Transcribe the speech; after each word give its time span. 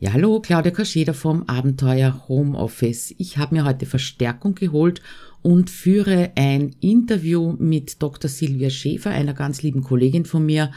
Ja, 0.00 0.12
hallo, 0.12 0.38
Claudia 0.38 0.70
Kascheda 0.70 1.12
vom 1.12 1.42
Abenteuer 1.48 2.28
Homeoffice. 2.28 3.12
Ich 3.18 3.36
habe 3.36 3.56
mir 3.56 3.64
heute 3.64 3.84
Verstärkung 3.84 4.54
geholt 4.54 5.02
und 5.42 5.70
führe 5.70 6.30
ein 6.36 6.76
Interview 6.78 7.56
mit 7.58 8.00
Dr. 8.00 8.30
Silvia 8.30 8.70
Schäfer, 8.70 9.10
einer 9.10 9.34
ganz 9.34 9.62
lieben 9.62 9.82
Kollegin 9.82 10.24
von 10.24 10.46
mir, 10.46 10.70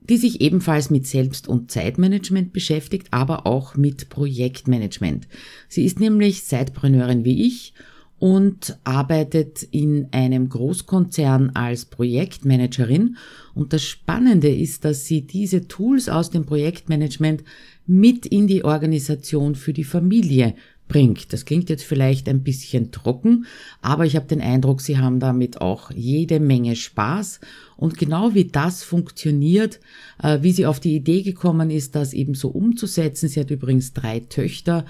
die 0.00 0.16
sich 0.16 0.40
ebenfalls 0.40 0.90
mit 0.90 1.06
Selbst- 1.06 1.46
und 1.46 1.70
Zeitmanagement 1.70 2.52
beschäftigt, 2.52 3.06
aber 3.12 3.46
auch 3.46 3.76
mit 3.76 4.08
Projektmanagement. 4.08 5.28
Sie 5.68 5.84
ist 5.84 6.00
nämlich 6.00 6.44
Zeitpreneurin 6.44 7.24
wie 7.24 7.46
ich 7.46 7.74
und 8.18 8.76
arbeitet 8.82 9.62
in 9.62 10.08
einem 10.10 10.48
Großkonzern 10.48 11.50
als 11.50 11.84
Projektmanagerin. 11.84 13.16
Und 13.54 13.72
das 13.72 13.84
Spannende 13.84 14.48
ist, 14.48 14.84
dass 14.84 15.04
sie 15.04 15.22
diese 15.22 15.68
Tools 15.68 16.08
aus 16.08 16.30
dem 16.30 16.44
Projektmanagement 16.44 17.44
mit 17.88 18.26
in 18.26 18.46
die 18.46 18.64
Organisation 18.64 19.54
für 19.54 19.72
die 19.72 19.84
Familie 19.84 20.54
bringt. 20.88 21.32
Das 21.32 21.44
klingt 21.44 21.68
jetzt 21.70 21.84
vielleicht 21.84 22.28
ein 22.28 22.42
bisschen 22.42 22.92
trocken, 22.92 23.46
aber 23.82 24.06
ich 24.06 24.16
habe 24.16 24.26
den 24.26 24.40
Eindruck, 24.40 24.80
Sie 24.80 24.98
haben 24.98 25.20
damit 25.20 25.60
auch 25.60 25.90
jede 25.90 26.40
Menge 26.40 26.76
Spaß. 26.76 27.40
Und 27.76 27.98
genau 27.98 28.34
wie 28.34 28.46
das 28.46 28.82
funktioniert, 28.82 29.80
äh, 30.22 30.38
wie 30.42 30.52
sie 30.52 30.66
auf 30.66 30.80
die 30.80 30.96
Idee 30.96 31.22
gekommen 31.22 31.70
ist, 31.70 31.94
das 31.94 32.12
eben 32.12 32.34
so 32.34 32.48
umzusetzen. 32.48 33.28
Sie 33.28 33.40
hat 33.40 33.50
übrigens 33.50 33.92
drei 33.92 34.20
Töchter. 34.20 34.84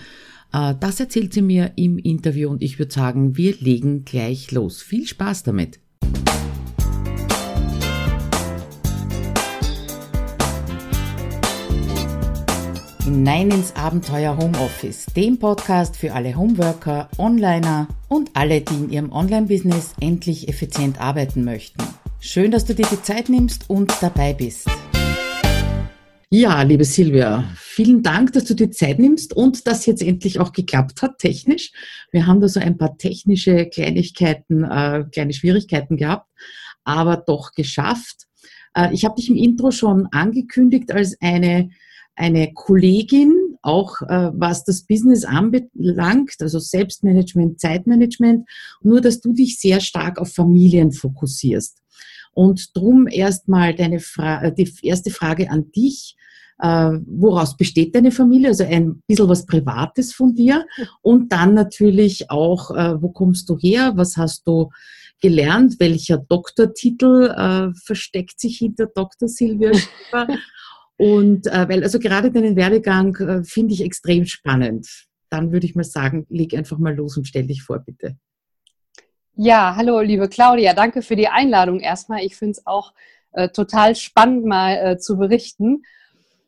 Äh, 0.52 0.74
das 0.80 1.00
erzählt 1.00 1.32
sie 1.32 1.42
mir 1.42 1.72
im 1.76 1.98
Interview 1.98 2.48
und 2.48 2.62
ich 2.62 2.78
würde 2.78 2.92
sagen, 2.92 3.36
wir 3.36 3.54
legen 3.60 4.04
gleich 4.04 4.50
los. 4.52 4.82
Viel 4.82 5.06
Spaß 5.06 5.42
damit. 5.42 5.80
Hinein 13.08 13.50
ins 13.50 13.74
Abenteuer 13.74 14.36
Homeoffice, 14.36 15.06
dem 15.16 15.38
Podcast 15.38 15.96
für 15.96 16.12
alle 16.12 16.36
Homeworker, 16.36 17.08
Onliner 17.16 17.88
und 18.08 18.28
alle, 18.34 18.60
die 18.60 18.74
in 18.74 18.90
ihrem 18.90 19.12
Online-Business 19.12 19.94
endlich 19.98 20.46
effizient 20.46 21.00
arbeiten 21.00 21.42
möchten. 21.42 21.82
Schön, 22.20 22.50
dass 22.50 22.66
du 22.66 22.74
dir 22.74 22.84
die 22.84 23.00
Zeit 23.00 23.30
nimmst 23.30 23.70
und 23.70 23.90
dabei 24.02 24.34
bist. 24.34 24.68
Ja, 26.28 26.60
liebe 26.60 26.84
Silvia, 26.84 27.50
vielen 27.56 28.02
Dank, 28.02 28.34
dass 28.34 28.44
du 28.44 28.52
dir 28.52 28.70
Zeit 28.72 28.98
nimmst 28.98 29.34
und 29.34 29.66
das 29.66 29.86
jetzt 29.86 30.02
endlich 30.02 30.38
auch 30.38 30.52
geklappt 30.52 31.00
hat, 31.00 31.16
technisch. 31.16 31.72
Wir 32.12 32.26
haben 32.26 32.42
da 32.42 32.48
so 32.48 32.60
ein 32.60 32.76
paar 32.76 32.98
technische 32.98 33.64
Kleinigkeiten, 33.70 34.64
äh, 34.64 35.04
kleine 35.10 35.32
Schwierigkeiten 35.32 35.96
gehabt, 35.96 36.28
aber 36.84 37.16
doch 37.16 37.52
geschafft. 37.52 38.26
Äh, 38.74 38.92
ich 38.92 39.06
habe 39.06 39.14
dich 39.14 39.30
im 39.30 39.36
Intro 39.36 39.70
schon 39.70 40.08
angekündigt 40.12 40.92
als 40.92 41.16
eine 41.22 41.70
eine 42.18 42.52
Kollegin, 42.52 43.34
auch 43.62 44.02
äh, 44.02 44.30
was 44.34 44.64
das 44.64 44.82
Business 44.82 45.24
anbelangt, 45.24 46.36
also 46.40 46.58
Selbstmanagement, 46.58 47.60
Zeitmanagement, 47.60 48.48
nur 48.82 49.00
dass 49.00 49.20
du 49.20 49.32
dich 49.32 49.58
sehr 49.58 49.80
stark 49.80 50.18
auf 50.18 50.32
Familien 50.32 50.92
fokussierst. 50.92 51.78
Und 52.32 52.76
drum 52.76 53.08
erstmal 53.08 53.74
deine 53.74 54.00
Fra 54.00 54.42
äh, 54.42 54.54
die 54.54 54.72
erste 54.82 55.10
Frage 55.10 55.50
an 55.50 55.70
dich. 55.72 56.16
Äh, 56.60 56.98
woraus 57.06 57.56
besteht 57.56 57.94
deine 57.94 58.10
Familie? 58.10 58.48
Also 58.48 58.64
ein 58.64 59.02
bisschen 59.06 59.28
was 59.28 59.46
Privates 59.46 60.12
von 60.12 60.34
dir. 60.34 60.66
Und 61.02 61.32
dann 61.32 61.54
natürlich 61.54 62.30
auch, 62.30 62.72
äh, 62.72 63.00
wo 63.00 63.10
kommst 63.10 63.48
du 63.48 63.56
her? 63.58 63.92
Was 63.94 64.16
hast 64.16 64.46
du 64.46 64.70
gelernt? 65.20 65.78
Welcher 65.78 66.18
Doktortitel 66.18 67.32
äh, 67.36 67.74
versteckt 67.84 68.40
sich 68.40 68.58
hinter 68.58 68.86
Dr. 68.86 69.28
Silvia 69.28 69.72
Schäfer? 69.74 70.28
Und 70.98 71.46
äh, 71.46 71.68
weil 71.68 71.82
also 71.84 72.00
gerade 72.00 72.30
deinen 72.30 72.56
Werdegang 72.56 73.14
äh, 73.16 73.44
finde 73.44 73.72
ich 73.72 73.84
extrem 73.84 74.26
spannend. 74.26 75.06
Dann 75.30 75.52
würde 75.52 75.66
ich 75.66 75.76
mal 75.76 75.84
sagen, 75.84 76.26
leg 76.28 76.54
einfach 76.54 76.78
mal 76.78 76.94
los 76.94 77.16
und 77.16 77.26
stell 77.26 77.46
dich 77.46 77.62
vor, 77.62 77.78
bitte. 77.78 78.16
Ja, 79.34 79.76
hallo, 79.76 80.00
liebe 80.00 80.28
Claudia, 80.28 80.74
danke 80.74 81.00
für 81.02 81.14
die 81.14 81.28
Einladung 81.28 81.78
erstmal. 81.78 82.24
Ich 82.24 82.34
finde 82.34 82.52
es 82.52 82.66
auch 82.66 82.92
äh, 83.32 83.48
total 83.48 83.94
spannend, 83.94 84.44
mal 84.44 84.74
äh, 84.74 84.98
zu 84.98 85.16
berichten. 85.16 85.84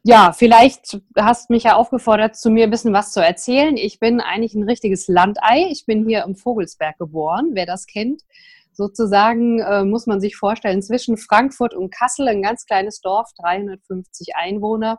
Ja, 0.03 0.33
vielleicht 0.33 1.01
hast 1.17 1.49
du 1.49 1.53
mich 1.53 1.65
ja 1.65 1.77
aufgefordert, 1.77 2.35
zu 2.35 2.51
mir 2.51 2.65
ein 2.65 2.71
bisschen 2.71 2.93
was 2.93 3.13
zu 3.13 3.21
erzählen. 3.21 3.77
Ich 3.77 4.01
bin 4.01 4.21
eigentlich 4.21 4.55
ein 4.55 4.65
richtiges 4.65 5.07
Landei. 5.07 5.69
Ich 5.71 5.87
bin 5.87 6.09
hier 6.09 6.25
im 6.25 6.35
Vogelsberg 6.35 6.99
geboren, 6.99 7.51
wer 7.53 7.67
das 7.67 7.87
kennt 7.87 8.23
sozusagen, 8.81 9.61
äh, 9.61 9.85
muss 9.85 10.07
man 10.07 10.23
sich 10.23 10.37
vorstellen, 10.37 10.81
zwischen 10.81 11.19
Frankfurt 11.19 11.75
und 11.75 11.93
Kassel, 11.93 12.29
ein 12.29 12.41
ganz 12.41 12.65
kleines 12.65 13.03
Dorf, 13.03 13.29
350 13.39 14.37
Einwohner. 14.37 14.99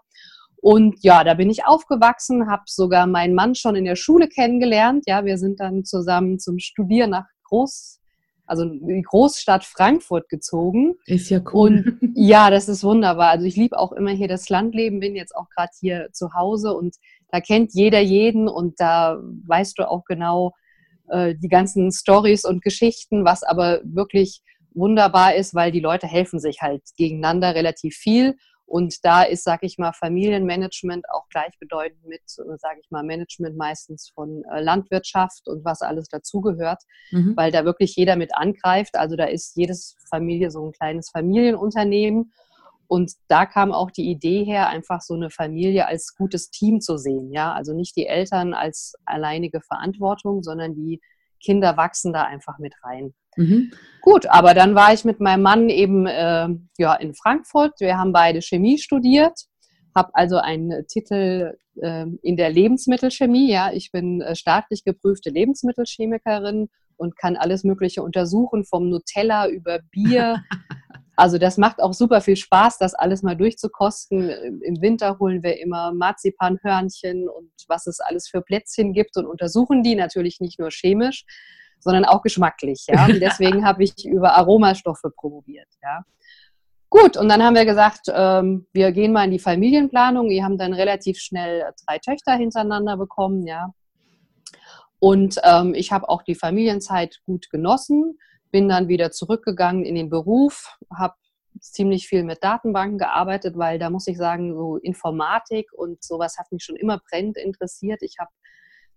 Und 0.58 0.98
ja, 1.02 1.24
da 1.24 1.34
bin 1.34 1.50
ich 1.50 1.66
aufgewachsen, 1.66 2.48
habe 2.48 2.62
sogar 2.68 3.08
meinen 3.08 3.34
Mann 3.34 3.56
schon 3.56 3.76
in 3.76 3.86
der 3.86 3.96
Schule 3.96 4.28
kennengelernt. 4.28 5.06
Ja, 5.08 5.26
wir 5.26 5.40
sind 5.40 5.60
dann 5.60 5.84
zusammen 5.84 6.38
zum 6.38 6.60
Studieren 6.60 7.10
nach 7.10 7.26
Groß, 7.46 8.00
also 8.46 8.66
die 8.66 9.02
Großstadt 9.02 9.64
Frankfurt 9.66 10.30
gezogen. 10.30 10.94
Ist 11.08 11.32
ja 11.32 11.42
cool. 11.52 11.98
Und 12.00 12.14
ja, 12.16 12.52
das 12.52 12.70
ist 12.70 12.84
wunderbar. 12.84 13.32
Also 13.32 13.48
ich 13.48 13.56
liebe 13.56 13.80
auch 13.80 13.94
immer 13.94 14.12
hier 14.12 14.28
das 14.28 14.48
Landleben, 14.50 15.00
bin 15.00 15.16
jetzt 15.16 15.36
auch 15.36 15.50
gerade 15.50 15.72
hier 15.80 16.10
zu 16.12 16.36
Hause 16.36 16.76
und 16.76 16.96
da 17.30 17.42
kennt 17.42 17.74
jeder 17.74 18.00
jeden 18.00 18.48
und 18.48 18.80
da 18.80 19.18
weißt 19.48 19.80
du 19.80 19.90
auch 19.90 20.06
genau, 20.06 20.52
äh, 21.12 21.36
die 21.36 21.50
ganzen 21.50 21.92
Stories 21.92 22.46
und 22.46 22.64
Geschichten, 22.64 23.26
was 23.26 23.44
aber 23.44 23.82
wirklich 23.84 24.42
wunderbar 24.74 25.36
ist, 25.36 25.54
weil 25.54 25.72
die 25.72 25.80
Leute 25.80 26.08
helfen 26.08 26.40
sich 26.40 26.62
halt 26.62 26.84
gegeneinander 26.98 27.54
relativ 27.56 27.96
viel. 27.96 28.38
Und 28.66 29.04
da 29.04 29.24
ist, 29.24 29.44
sag 29.44 29.64
ich 29.64 29.78
mal, 29.78 29.92
Familienmanagement 29.92 31.04
auch 31.12 31.28
gleichbedeutend 31.28 32.06
mit, 32.06 32.22
äh, 32.22 32.58
sag 32.58 32.78
ich 32.82 32.90
mal, 32.90 33.04
Management 33.04 33.58
meistens 33.58 34.12
von 34.16 34.44
äh, 34.46 34.62
Landwirtschaft 34.62 35.48
und 35.48 35.66
was 35.66 35.82
alles 35.82 36.08
dazugehört, 36.08 36.82
mhm. 37.12 37.36
weil 37.36 37.52
da 37.52 37.66
wirklich 37.66 37.96
jeder 37.98 38.16
mit 38.16 38.34
angreift. 38.34 38.96
Also 38.96 39.18
da 39.18 39.26
ist 39.26 39.58
jedes 39.58 39.98
Familie 40.10 40.52
so 40.52 40.66
ein 40.66 40.72
kleines 40.72 41.10
Familienunternehmen 41.10 42.32
und 42.92 43.14
da 43.30 43.46
kam 43.46 43.72
auch 43.72 43.90
die 43.90 44.12
Idee 44.12 44.44
her, 44.44 44.68
einfach 44.68 45.00
so 45.00 45.14
eine 45.14 45.30
Familie 45.30 45.88
als 45.88 46.14
gutes 46.14 46.50
Team 46.50 46.82
zu 46.82 46.98
sehen. 46.98 47.32
Ja, 47.32 47.54
also 47.54 47.74
nicht 47.74 47.96
die 47.96 48.06
Eltern 48.06 48.54
als 48.54 48.96
alleinige 49.06 49.62
Verantwortung, 49.62 50.44
sondern 50.44 50.76
die 50.76 51.00
Kinder 51.42 51.78
wachsen 51.78 52.12
da 52.12 52.24
einfach 52.24 52.60
mit 52.60 52.74
rein. 52.84 53.14
Mhm. 53.38 53.72
Gut, 54.02 54.26
aber 54.28 54.54
dann 54.54 54.76
war 54.76 54.94
ich 54.94 55.06
mit 55.06 55.22
meinem 55.22 55.42
Mann 55.42 55.70
eben 55.70 56.06
äh, 56.06 56.50
ja, 56.78 56.94
in 56.96 57.14
Frankfurt. 57.14 57.80
Wir 57.80 57.98
haben 57.98 58.12
beide 58.12 58.42
Chemie 58.42 58.78
studiert, 58.78 59.40
habe 59.96 60.10
also 60.12 60.40
einen 60.40 60.86
Titel 60.88 61.56
äh, 61.82 62.06
in 62.22 62.36
der 62.36 62.50
Lebensmittelchemie. 62.50 63.50
Ja, 63.50 63.72
ich 63.72 63.94
bin 63.94 64.20
äh, 64.20 64.36
staatlich 64.36 64.84
geprüfte 64.84 65.30
Lebensmittelchemikerin 65.30 66.68
und 66.98 67.18
kann 67.18 67.38
alles 67.38 67.64
Mögliche 67.64 68.04
untersuchen, 68.04 68.66
vom 68.66 68.90
Nutella 68.90 69.48
über 69.48 69.80
Bier 69.92 70.44
Also 71.22 71.38
das 71.38 71.60
macht 71.60 71.84
auch 71.84 71.94
super 71.94 72.20
viel 72.20 72.36
Spaß, 72.36 72.80
das 72.80 72.96
alles 72.96 73.22
mal 73.22 73.36
durchzukosten. 73.36 74.28
Im 74.64 74.82
Winter 74.82 75.20
holen 75.20 75.44
wir 75.44 75.60
immer 75.60 75.94
Marzipanhörnchen 75.94 77.30
und 77.30 77.52
was 77.68 77.86
es 77.86 78.00
alles 78.00 78.28
für 78.28 78.42
Plätzchen 78.42 78.92
gibt 78.92 79.16
und 79.18 79.28
untersuchen 79.28 79.84
die 79.84 79.94
natürlich 79.94 80.40
nicht 80.40 80.58
nur 80.58 80.72
chemisch, 80.72 81.26
sondern 81.80 82.06
auch 82.06 82.24
geschmacklich. 82.24 82.88
Ja? 82.88 83.06
Und 83.06 83.20
deswegen 83.22 83.64
habe 83.64 83.84
ich 83.84 84.04
über 84.04 84.34
Aromastoffe 84.34 85.12
promoviert. 85.16 85.68
Ja? 85.84 86.04
Gut, 86.90 87.16
und 87.18 87.30
dann 87.30 87.44
haben 87.44 87.54
wir 87.54 87.66
gesagt, 87.66 88.08
ähm, 88.12 88.66
wir 88.74 88.92
gehen 88.92 89.14
mal 89.14 89.26
in 89.26 89.32
die 89.32 89.38
Familienplanung. 89.38 90.28
Wir 90.28 90.44
haben 90.44 90.58
dann 90.58 90.74
relativ 90.74 91.20
schnell 91.20 91.72
drei 91.86 92.00
Töchter 92.00 92.34
hintereinander 92.34 92.98
bekommen. 92.98 93.46
Ja? 93.46 93.76
Und 94.98 95.40
ähm, 95.44 95.76
ich 95.76 95.92
habe 95.92 96.10
auch 96.10 96.24
die 96.24 96.34
Familienzeit 96.34 97.20
gut 97.28 97.52
genossen 97.52 98.18
bin 98.52 98.70
dann 98.70 98.88
wieder 98.88 99.12
zurückgegangen 99.12 99.86
in 99.86 99.96
den 99.96 100.10
Beruf, 100.10 100.78
habe 100.96 101.16
ziemlich 101.60 102.08
viel 102.08 102.24
mit 102.24 102.44
Datenbanken 102.44 102.98
gearbeitet, 102.98 103.58
weil 103.58 103.80
da 103.80 103.90
muss 103.90 104.08
ich 104.08 104.18
sagen, 104.18 104.54
so 104.56 104.78
Informatik 104.78 105.72
und 105.74 106.04
sowas 106.04 106.38
hat 106.38 106.52
mich 106.52 106.64
schon 106.64 106.76
immer 106.76 107.00
brennend 107.10 107.38
interessiert. 107.38 108.02
Ich 108.02 108.16
habe 108.20 108.32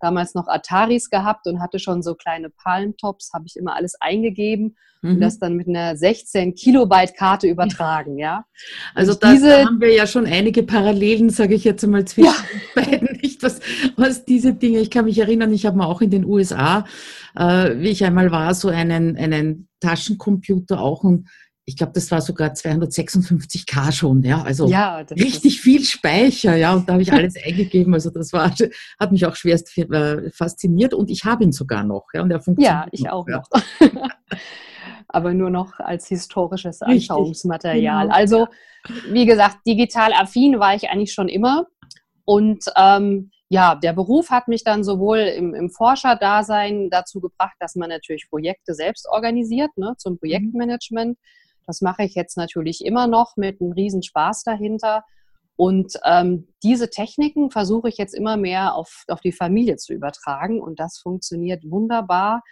damals 0.04 0.34
noch 0.34 0.46
Ataris 0.48 1.08
gehabt 1.08 1.46
und 1.46 1.60
hatte 1.60 1.78
schon 1.78 2.02
so 2.02 2.14
kleine 2.14 2.50
Palmtops, 2.50 3.30
habe 3.32 3.46
ich 3.46 3.56
immer 3.56 3.74
alles 3.74 3.94
eingegeben 4.00 4.76
mhm. 5.00 5.12
und 5.12 5.20
das 5.20 5.38
dann 5.38 5.56
mit 5.56 5.66
einer 5.66 5.96
16 5.96 6.54
Kilobyte 6.54 7.14
Karte 7.16 7.46
übertragen, 7.46 8.18
ja. 8.18 8.44
Also 8.94 9.14
da, 9.14 9.32
diese, 9.32 9.64
haben 9.64 9.80
wir 9.80 9.92
ja 9.92 10.06
schon 10.06 10.26
einige 10.26 10.62
Parallelen, 10.62 11.30
sage 11.30 11.54
ich 11.54 11.64
jetzt 11.64 11.86
mal 11.86 12.04
zwischen 12.04 12.26
ja. 12.26 12.82
beiden, 12.82 13.18
nicht 13.22 13.42
was, 13.42 13.60
was 13.96 14.26
diese 14.26 14.52
Dinge. 14.52 14.80
Ich 14.80 14.90
kann 14.90 15.06
mich 15.06 15.18
erinnern, 15.18 15.52
ich 15.52 15.64
habe 15.64 15.78
mal 15.78 15.86
auch 15.86 16.02
in 16.02 16.10
den 16.10 16.26
USA, 16.26 16.84
äh, 17.34 17.78
wie 17.78 17.88
ich 17.88 18.04
einmal 18.04 18.30
war, 18.30 18.54
so 18.54 18.68
einen 18.68 19.16
einen 19.16 19.68
Taschencomputer 19.80 20.80
auch 20.80 21.02
und 21.02 21.28
ich 21.66 21.76
glaube, 21.76 21.92
das 21.94 22.10
war 22.10 22.20
sogar 22.20 22.50
256k 22.50 23.92
schon, 23.92 24.22
ja, 24.22 24.42
also 24.42 24.66
ja, 24.66 24.98
richtig 24.98 25.60
viel 25.60 25.82
Speicher, 25.82 26.56
ja, 26.56 26.74
und 26.74 26.88
da 26.88 26.94
habe 26.94 27.02
ich 27.02 27.12
alles 27.12 27.36
eingegeben, 27.36 27.94
also 27.94 28.10
das 28.10 28.32
war, 28.32 28.54
hat 28.98 29.12
mich 29.12 29.24
auch 29.26 29.34
schwerst 29.34 29.76
äh, 29.78 30.30
fasziniert 30.30 30.92
und 30.92 31.10
ich 31.10 31.24
habe 31.24 31.44
ihn 31.44 31.52
sogar 31.52 31.82
noch, 31.84 32.06
ja, 32.12 32.22
und 32.22 32.30
er 32.30 32.40
funktioniert. 32.40 32.84
Ja, 32.84 32.88
ich 32.92 33.02
noch, 33.04 33.12
auch 33.12 33.28
ja. 33.28 33.38
noch. 33.38 33.90
Aber 35.08 35.32
nur 35.32 35.50
noch 35.50 35.78
als 35.78 36.08
historisches 36.08 36.82
Anschauungsmaterial. 36.82 38.06
Genau. 38.06 38.16
Also, 38.16 38.48
wie 39.10 39.26
gesagt, 39.26 39.58
digital 39.64 40.12
affin 40.12 40.58
war 40.58 40.74
ich 40.74 40.90
eigentlich 40.90 41.12
schon 41.12 41.28
immer 41.28 41.66
Und 42.24 42.64
ähm, 42.76 43.30
ja, 43.48 43.74
der 43.74 43.92
Beruf 43.92 44.30
hat 44.30 44.48
mich 44.48 44.64
dann 44.64 44.82
sowohl 44.82 45.18
im, 45.18 45.54
im 45.54 45.70
Forscherdasein 45.70 46.88
dazu 46.90 47.20
gebracht, 47.20 47.54
dass 47.60 47.76
man 47.76 47.90
natürlich 47.90 48.28
Projekte 48.28 48.74
selbst 48.74 49.06
organisiert, 49.08 49.70
ne, 49.76 49.94
zum 49.98 50.14
mhm. 50.14 50.18
Das 51.66 51.80
mache 51.80 52.04
ich 52.04 52.14
jetzt 52.14 52.36
natürlich 52.36 52.84
immer 52.84 53.06
noch 53.06 53.36
mit 53.36 53.60
einem 53.60 53.72
Riesenspaß 53.72 54.42
dahinter. 54.44 55.04
Und 55.56 55.98
ähm, 56.04 56.48
diese 56.62 56.90
Techniken 56.90 57.50
versuche 57.50 57.88
ich 57.88 57.96
jetzt 57.96 58.14
immer 58.14 58.36
mehr 58.36 58.74
auf, 58.74 59.04
auf 59.08 59.20
die 59.20 59.32
Familie 59.32 59.76
zu 59.76 59.92
übertragen. 59.92 60.60
Und 60.60 60.80
das 60.80 60.98
funktioniert 60.98 61.62
wunderbar, 61.64 62.42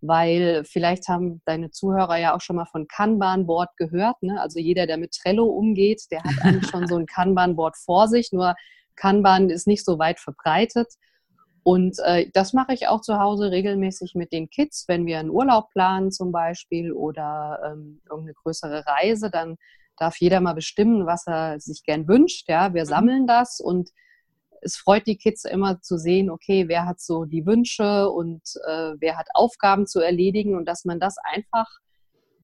weil 0.00 0.64
vielleicht 0.64 1.08
haben 1.08 1.42
deine 1.44 1.70
Zuhörer 1.70 2.16
ja 2.16 2.34
auch 2.34 2.40
schon 2.40 2.56
mal 2.56 2.66
von 2.66 2.88
Kanban-Board 2.88 3.76
gehört. 3.76 4.22
Ne? 4.22 4.40
Also 4.40 4.58
jeder, 4.58 4.86
der 4.86 4.96
mit 4.96 5.12
Trello 5.12 5.44
umgeht, 5.44 6.04
der 6.10 6.22
hat 6.22 6.34
eigentlich 6.42 6.70
schon 6.70 6.86
so 6.86 6.96
ein 6.96 7.06
Kanban-Board 7.14 7.76
vor 7.76 8.08
sich. 8.08 8.32
Nur 8.32 8.54
Kanban 8.94 9.50
ist 9.50 9.66
nicht 9.66 9.84
so 9.84 9.98
weit 9.98 10.18
verbreitet. 10.18 10.88
Und 11.66 11.98
äh, 12.04 12.30
das 12.32 12.52
mache 12.52 12.74
ich 12.74 12.86
auch 12.86 13.00
zu 13.00 13.18
Hause 13.18 13.50
regelmäßig 13.50 14.14
mit 14.14 14.30
den 14.30 14.48
Kids, 14.48 14.84
wenn 14.86 15.04
wir 15.04 15.18
einen 15.18 15.30
Urlaub 15.30 15.70
planen 15.70 16.12
zum 16.12 16.30
Beispiel 16.30 16.92
oder 16.92 17.58
ähm, 17.66 18.00
irgendeine 18.08 18.34
größere 18.34 18.86
Reise, 18.86 19.32
dann 19.32 19.56
darf 19.96 20.16
jeder 20.20 20.40
mal 20.40 20.52
bestimmen, 20.52 21.06
was 21.06 21.26
er 21.26 21.58
sich 21.58 21.82
gern 21.82 22.06
wünscht. 22.06 22.48
Ja, 22.48 22.72
wir 22.72 22.84
mhm. 22.84 22.88
sammeln 22.88 23.26
das 23.26 23.58
und 23.58 23.90
es 24.60 24.76
freut 24.76 25.08
die 25.08 25.16
Kids 25.16 25.44
immer 25.44 25.80
zu 25.80 25.98
sehen, 25.98 26.30
okay, 26.30 26.68
wer 26.68 26.86
hat 26.86 27.00
so 27.00 27.24
die 27.24 27.44
Wünsche 27.46 28.10
und 28.10 28.42
äh, 28.68 28.92
wer 29.00 29.18
hat 29.18 29.26
Aufgaben 29.34 29.88
zu 29.88 29.98
erledigen 29.98 30.54
und 30.54 30.66
dass 30.66 30.84
man 30.84 31.00
das 31.00 31.16
einfach 31.34 31.66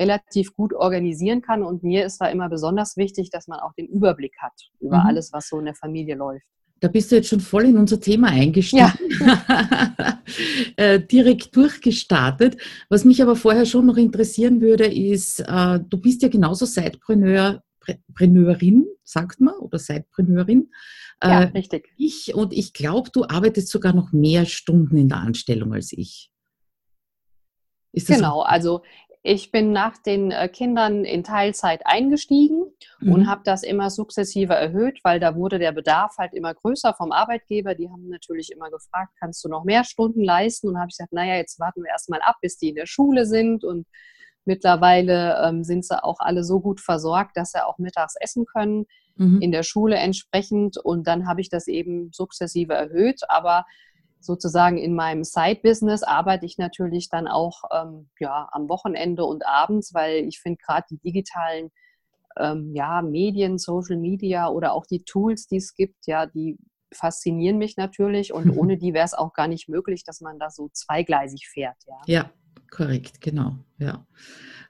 relativ 0.00 0.52
gut 0.52 0.74
organisieren 0.74 1.42
kann. 1.42 1.62
Und 1.62 1.84
mir 1.84 2.04
ist 2.04 2.20
da 2.20 2.26
immer 2.26 2.48
besonders 2.48 2.96
wichtig, 2.96 3.30
dass 3.30 3.46
man 3.46 3.60
auch 3.60 3.72
den 3.74 3.86
Überblick 3.86 4.34
hat 4.40 4.70
über 4.80 4.98
mhm. 4.98 5.06
alles, 5.06 5.32
was 5.32 5.46
so 5.46 5.60
in 5.60 5.66
der 5.66 5.76
Familie 5.76 6.16
läuft. 6.16 6.48
Da 6.82 6.88
bist 6.88 7.12
du 7.12 7.14
jetzt 7.14 7.28
schon 7.28 7.38
voll 7.38 7.66
in 7.66 7.78
unser 7.78 8.00
Thema 8.00 8.26
eingestiegen. 8.26 8.92
Ja. 9.20 10.18
äh, 10.76 10.98
direkt 11.00 11.54
durchgestartet. 11.54 12.60
Was 12.88 13.04
mich 13.04 13.22
aber 13.22 13.36
vorher 13.36 13.66
schon 13.66 13.86
noch 13.86 13.96
interessieren 13.96 14.60
würde, 14.60 14.86
ist, 14.86 15.38
äh, 15.46 15.78
du 15.78 15.98
bist 15.98 16.22
ja 16.22 16.28
genauso 16.28 16.66
Sidepreneur, 16.66 17.62
Preneurin, 18.14 18.84
sagt 19.04 19.40
man, 19.40 19.54
oder 19.54 19.78
Sidepreneurin. 19.78 20.72
Äh, 21.20 21.28
ja, 21.28 21.38
richtig. 21.38 21.88
Ich 21.98 22.34
und 22.34 22.52
ich 22.52 22.72
glaube, 22.72 23.10
du 23.12 23.26
arbeitest 23.28 23.68
sogar 23.68 23.92
noch 23.92 24.10
mehr 24.10 24.44
Stunden 24.44 24.96
in 24.96 25.08
der 25.08 25.18
Anstellung 25.18 25.72
als 25.72 25.92
ich. 25.92 26.32
genau, 27.92 28.38
so? 28.38 28.42
also 28.42 28.82
ich 29.22 29.52
bin 29.52 29.70
nach 29.70 29.98
den 29.98 30.34
Kindern 30.52 31.04
in 31.04 31.22
Teilzeit 31.22 31.82
eingestiegen 31.86 32.61
mhm. 33.00 33.12
und 33.12 33.26
habe 33.28 33.42
das 33.44 33.62
immer 33.62 33.90
sukzessive 33.90 34.54
erhöht, 34.54 35.00
weil 35.02 35.20
da 35.20 35.34
wurde 35.34 35.58
der 35.58 35.72
Bedarf 35.72 36.16
halt 36.18 36.34
immer 36.34 36.54
größer 36.54 36.94
vom 36.94 37.12
Arbeitgeber. 37.12 37.74
Die 37.74 37.90
haben 37.90 38.08
natürlich 38.08 38.50
immer 38.52 38.70
gefragt, 38.70 39.12
kannst 39.18 39.44
du 39.44 39.48
noch 39.48 39.64
mehr 39.64 39.84
Stunden 39.84 40.22
leisten? 40.22 40.68
Und 40.68 40.78
habe 40.78 40.88
ich 40.88 40.96
gesagt, 40.96 41.12
naja, 41.12 41.36
jetzt 41.36 41.60
warten 41.60 41.82
wir 41.82 41.90
erstmal 41.90 42.20
ab, 42.22 42.36
bis 42.40 42.58
die 42.58 42.70
in 42.70 42.76
der 42.76 42.86
Schule 42.86 43.26
sind. 43.26 43.64
Und 43.64 43.86
mittlerweile 44.44 45.42
ähm, 45.44 45.64
sind 45.64 45.84
sie 45.84 46.02
auch 46.02 46.20
alle 46.20 46.44
so 46.44 46.60
gut 46.60 46.80
versorgt, 46.80 47.36
dass 47.36 47.52
sie 47.52 47.64
auch 47.64 47.78
mittags 47.78 48.14
essen 48.20 48.44
können 48.46 48.86
mhm. 49.16 49.40
in 49.40 49.52
der 49.52 49.62
Schule 49.62 49.96
entsprechend. 49.96 50.76
Und 50.78 51.06
dann 51.06 51.26
habe 51.26 51.40
ich 51.40 51.48
das 51.48 51.68
eben 51.68 52.10
sukzessive 52.12 52.74
erhöht. 52.74 53.20
Aber 53.28 53.64
sozusagen 54.22 54.78
in 54.78 54.94
meinem 54.94 55.24
Side-Business 55.24 56.02
arbeite 56.02 56.46
ich 56.46 56.58
natürlich 56.58 57.08
dann 57.08 57.26
auch 57.26 57.62
ähm, 57.72 58.08
ja, 58.18 58.48
am 58.52 58.68
Wochenende 58.68 59.24
und 59.24 59.46
abends, 59.46 59.94
weil 59.94 60.24
ich 60.26 60.40
finde 60.40 60.58
gerade 60.64 60.86
die 60.90 60.98
digitalen 60.98 61.70
ähm, 62.38 62.72
ja, 62.74 63.02
Medien, 63.02 63.58
Social 63.58 63.96
Media 63.96 64.48
oder 64.48 64.72
auch 64.72 64.86
die 64.86 65.04
Tools, 65.04 65.46
die 65.46 65.56
es 65.56 65.74
gibt, 65.74 66.06
ja, 66.06 66.26
die 66.26 66.58
faszinieren 66.92 67.58
mich 67.58 67.76
natürlich 67.76 68.32
und 68.32 68.50
ohne 68.56 68.76
die 68.76 68.94
wäre 68.94 69.04
es 69.04 69.14
auch 69.14 69.32
gar 69.32 69.48
nicht 69.48 69.68
möglich, 69.68 70.04
dass 70.04 70.20
man 70.20 70.38
da 70.38 70.50
so 70.50 70.68
zweigleisig 70.72 71.48
fährt. 71.48 71.76
Ja, 71.86 72.00
ja 72.06 72.30
korrekt, 72.70 73.20
genau. 73.20 73.56
Ja 73.78 74.06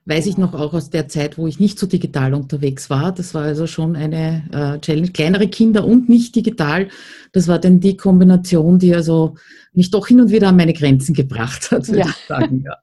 weiß 0.04 0.26
ich 0.26 0.36
noch 0.36 0.54
auch 0.54 0.74
aus 0.74 0.90
der 0.90 1.06
Zeit, 1.08 1.38
wo 1.38 1.46
ich 1.46 1.60
nicht 1.60 1.78
so 1.78 1.86
digital 1.86 2.34
unterwegs 2.34 2.90
war. 2.90 3.12
Das 3.12 3.34
war 3.34 3.42
also 3.42 3.66
schon 3.66 3.94
eine 3.94 4.48
äh, 4.52 4.80
Challenge. 4.80 5.12
Kleinere 5.12 5.48
Kinder 5.48 5.84
und 5.84 6.08
nicht 6.08 6.34
digital. 6.34 6.88
Das 7.30 7.46
war 7.46 7.60
dann 7.60 7.78
die 7.78 7.96
Kombination, 7.96 8.78
die 8.78 8.94
also 8.94 9.36
mich 9.72 9.90
doch 9.90 10.08
hin 10.08 10.20
und 10.20 10.30
wieder 10.30 10.48
an 10.48 10.56
meine 10.56 10.72
Grenzen 10.72 11.14
gebracht 11.14 11.70
hat, 11.70 11.86
würde 11.86 12.00
ja. 12.00 12.08
ich 12.08 12.26
sagen. 12.26 12.64
Ja. 12.64 12.76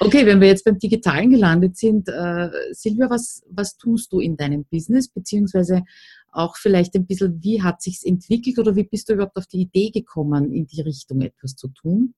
Okay, 0.00 0.24
wenn 0.24 0.40
wir 0.40 0.48
jetzt 0.48 0.64
beim 0.64 0.78
Digitalen 0.78 1.30
gelandet 1.30 1.76
sind, 1.76 2.08
äh, 2.08 2.48
Silvia, 2.72 3.10
was, 3.10 3.42
was 3.50 3.76
tust 3.76 4.12
du 4.12 4.20
in 4.20 4.36
deinem 4.36 4.64
Business, 4.64 5.08
beziehungsweise 5.08 5.82
auch 6.32 6.56
vielleicht 6.56 6.94
ein 6.96 7.06
bisschen, 7.06 7.42
wie 7.42 7.62
hat 7.62 7.82
sich's 7.82 8.02
entwickelt 8.02 8.58
oder 8.58 8.74
wie 8.74 8.84
bist 8.84 9.08
du 9.08 9.12
überhaupt 9.12 9.36
auf 9.36 9.46
die 9.46 9.60
Idee 9.60 9.90
gekommen, 9.90 10.52
in 10.52 10.66
die 10.66 10.80
Richtung 10.80 11.20
etwas 11.20 11.54
zu 11.54 11.68
tun? 11.68 12.14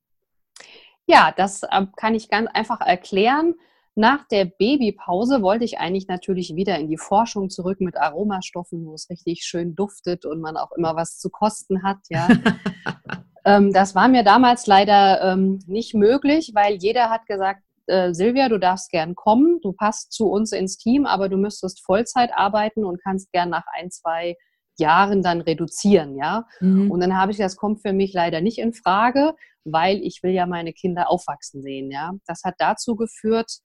Ja, 1.07 1.33
das 1.37 1.63
äh, 1.63 1.87
kann 1.97 2.15
ich 2.15 2.29
ganz 2.29 2.49
einfach 2.53 2.81
erklären. 2.81 3.55
Nach 3.95 4.27
der 4.29 4.45
Babypause 4.45 5.41
wollte 5.41 5.65
ich 5.65 5.79
eigentlich 5.79 6.07
natürlich 6.07 6.55
wieder 6.55 6.79
in 6.79 6.89
die 6.89 6.99
Forschung 6.99 7.49
zurück 7.49 7.81
mit 7.81 7.97
Aromastoffen, 7.97 8.85
wo 8.85 8.93
es 8.93 9.09
richtig 9.09 9.45
schön 9.45 9.75
duftet 9.75 10.27
und 10.27 10.41
man 10.41 10.57
auch 10.57 10.73
immer 10.73 10.97
was 10.97 11.19
zu 11.19 11.31
kosten 11.31 11.83
hat. 11.83 11.99
Ja. 12.11 12.29
ähm, 13.47 13.73
das 13.73 13.95
war 13.95 14.09
mir 14.09 14.23
damals 14.23 14.67
leider 14.67 15.23
ähm, 15.33 15.61
nicht 15.67 15.95
möglich, 15.95 16.51
weil 16.55 16.75
jeder 16.75 17.09
hat 17.09 17.27
gesagt, 17.27 17.63
äh, 17.87 18.13
Silvia, 18.13 18.49
du 18.49 18.59
darfst 18.59 18.91
gern 18.91 19.15
kommen, 19.15 19.61
du 19.63 19.73
passt 19.73 20.13
zu 20.13 20.29
uns 20.29 20.53
ins 20.53 20.77
Team, 20.77 21.07
aber 21.07 21.29
du 21.29 21.37
müsstest 21.37 21.85
Vollzeit 21.85 22.31
arbeiten 22.35 22.85
und 22.85 23.03
kannst 23.03 23.33
gern 23.33 23.49
nach 23.49 23.65
ein, 23.79 23.91
zwei 23.91 24.37
Jahren 24.79 25.23
dann 25.23 25.41
reduzieren, 25.41 26.17
ja. 26.17 26.47
Mhm. 26.61 26.91
Und 26.91 27.01
dann 27.01 27.17
habe 27.17 27.33
ich, 27.33 27.39
das 27.39 27.57
kommt 27.57 27.81
für 27.81 27.93
mich 27.93 28.13
leider 28.13 28.41
nicht 28.41 28.59
in 28.59 28.75
Frage, 28.75 29.35
weil 29.67 29.99
ich 30.03 30.23
will 30.23 30.33
ja 30.33 30.47
meine 30.47 30.73
Kinder 30.73 31.11
aufwachsen 31.11 31.63
sehen, 31.63 31.91
ja. 31.91 32.13
Das 32.27 32.43
hat 32.45 32.55
dazu 32.59 32.97
geführt, 32.97 33.59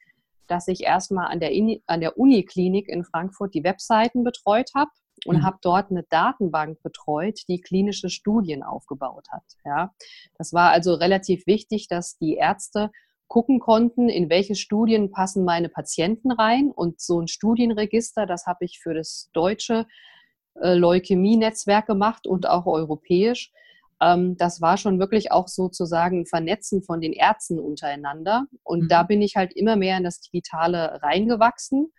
dass 0.47 0.67
ich 0.67 0.83
erstmal 0.83 1.27
an 1.27 1.39
der, 1.39 1.51
an 1.85 2.01
der 2.01 2.17
Uniklinik 2.17 2.89
in 2.89 3.05
Frankfurt 3.05 3.53
die 3.53 3.63
Webseiten 3.63 4.23
betreut 4.23 4.71
habe 4.75 4.91
und 5.25 5.37
mhm. 5.37 5.43
habe 5.43 5.57
dort 5.61 5.91
eine 5.91 6.03
Datenbank 6.03 6.81
betreut, 6.83 7.39
die 7.47 7.61
klinische 7.61 8.09
Studien 8.09 8.63
aufgebaut 8.63 9.27
hat. 9.31 9.43
Ja. 9.63 9.93
Das 10.37 10.51
war 10.51 10.71
also 10.71 10.95
relativ 10.95 11.45
wichtig, 11.47 11.87
dass 11.87 12.17
die 12.17 12.35
Ärzte 12.35 12.91
gucken 13.27 13.59
konnten, 13.61 14.09
in 14.09 14.29
welche 14.29 14.55
Studien 14.55 15.11
passen 15.11 15.45
meine 15.45 15.69
Patienten 15.69 16.31
rein. 16.31 16.69
Und 16.69 16.99
so 16.99 17.21
ein 17.21 17.27
Studienregister, 17.29 18.25
das 18.25 18.45
habe 18.45 18.65
ich 18.65 18.79
für 18.81 18.93
das 18.93 19.29
deutsche 19.31 19.85
äh, 20.55 20.73
Leukämie-Netzwerk 20.73 21.85
gemacht 21.85 22.27
und 22.27 22.49
auch 22.49 22.65
europäisch 22.65 23.53
ähm, 24.01 24.35
das 24.35 24.61
war 24.61 24.77
schon 24.77 24.99
wirklich 24.99 25.31
auch 25.31 25.47
sozusagen 25.47 26.21
ein 26.21 26.25
Vernetzen 26.25 26.81
von 26.81 26.99
den 26.99 27.13
Ärzten 27.13 27.59
untereinander. 27.59 28.45
Und 28.63 28.83
mhm. 28.83 28.87
da 28.87 29.03
bin 29.03 29.21
ich 29.21 29.35
halt 29.35 29.53
immer 29.53 29.75
mehr 29.75 29.97
in 29.97 30.03
das 30.03 30.19
Digitale 30.19 30.99
reingewachsen. 31.03 31.93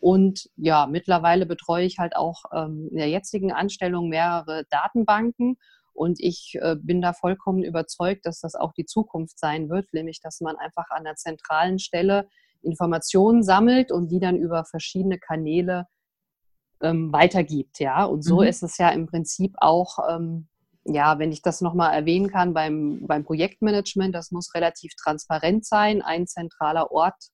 Und 0.00 0.48
ja, 0.56 0.86
mittlerweile 0.86 1.46
betreue 1.46 1.84
ich 1.84 1.98
halt 1.98 2.16
auch 2.16 2.44
ähm, 2.52 2.88
in 2.90 2.96
der 2.96 3.08
jetzigen 3.08 3.52
Anstellung 3.52 4.08
mehrere 4.08 4.64
Datenbanken. 4.70 5.58
Und 5.92 6.18
ich 6.18 6.58
äh, 6.60 6.76
bin 6.76 7.00
da 7.00 7.12
vollkommen 7.12 7.62
überzeugt, 7.62 8.26
dass 8.26 8.40
das 8.40 8.54
auch 8.54 8.72
die 8.72 8.86
Zukunft 8.86 9.38
sein 9.38 9.68
wird, 9.68 9.92
nämlich 9.92 10.20
dass 10.20 10.40
man 10.40 10.56
einfach 10.56 10.90
an 10.90 11.04
der 11.04 11.14
zentralen 11.14 11.78
Stelle 11.78 12.26
Informationen 12.62 13.42
sammelt 13.42 13.92
und 13.92 14.08
die 14.08 14.18
dann 14.18 14.36
über 14.36 14.64
verschiedene 14.64 15.18
Kanäle 15.18 15.86
ähm, 16.80 17.12
weitergibt. 17.12 17.78
Ja, 17.78 18.04
und 18.04 18.22
so 18.22 18.40
mhm. 18.40 18.46
ist 18.46 18.62
es 18.62 18.78
ja 18.78 18.88
im 18.88 19.06
Prinzip 19.06 19.54
auch 19.58 19.98
ähm, 20.10 20.48
ja, 20.84 21.18
wenn 21.18 21.32
ich 21.32 21.42
das 21.42 21.60
nochmal 21.60 21.94
erwähnen 21.94 22.30
kann, 22.30 22.52
beim, 22.52 23.06
beim 23.06 23.24
Projektmanagement, 23.24 24.14
das 24.14 24.30
muss 24.30 24.54
relativ 24.54 24.94
transparent 24.96 25.64
sein, 25.64 26.02
ein 26.02 26.26
zentraler 26.26 26.92
Ort, 26.92 27.30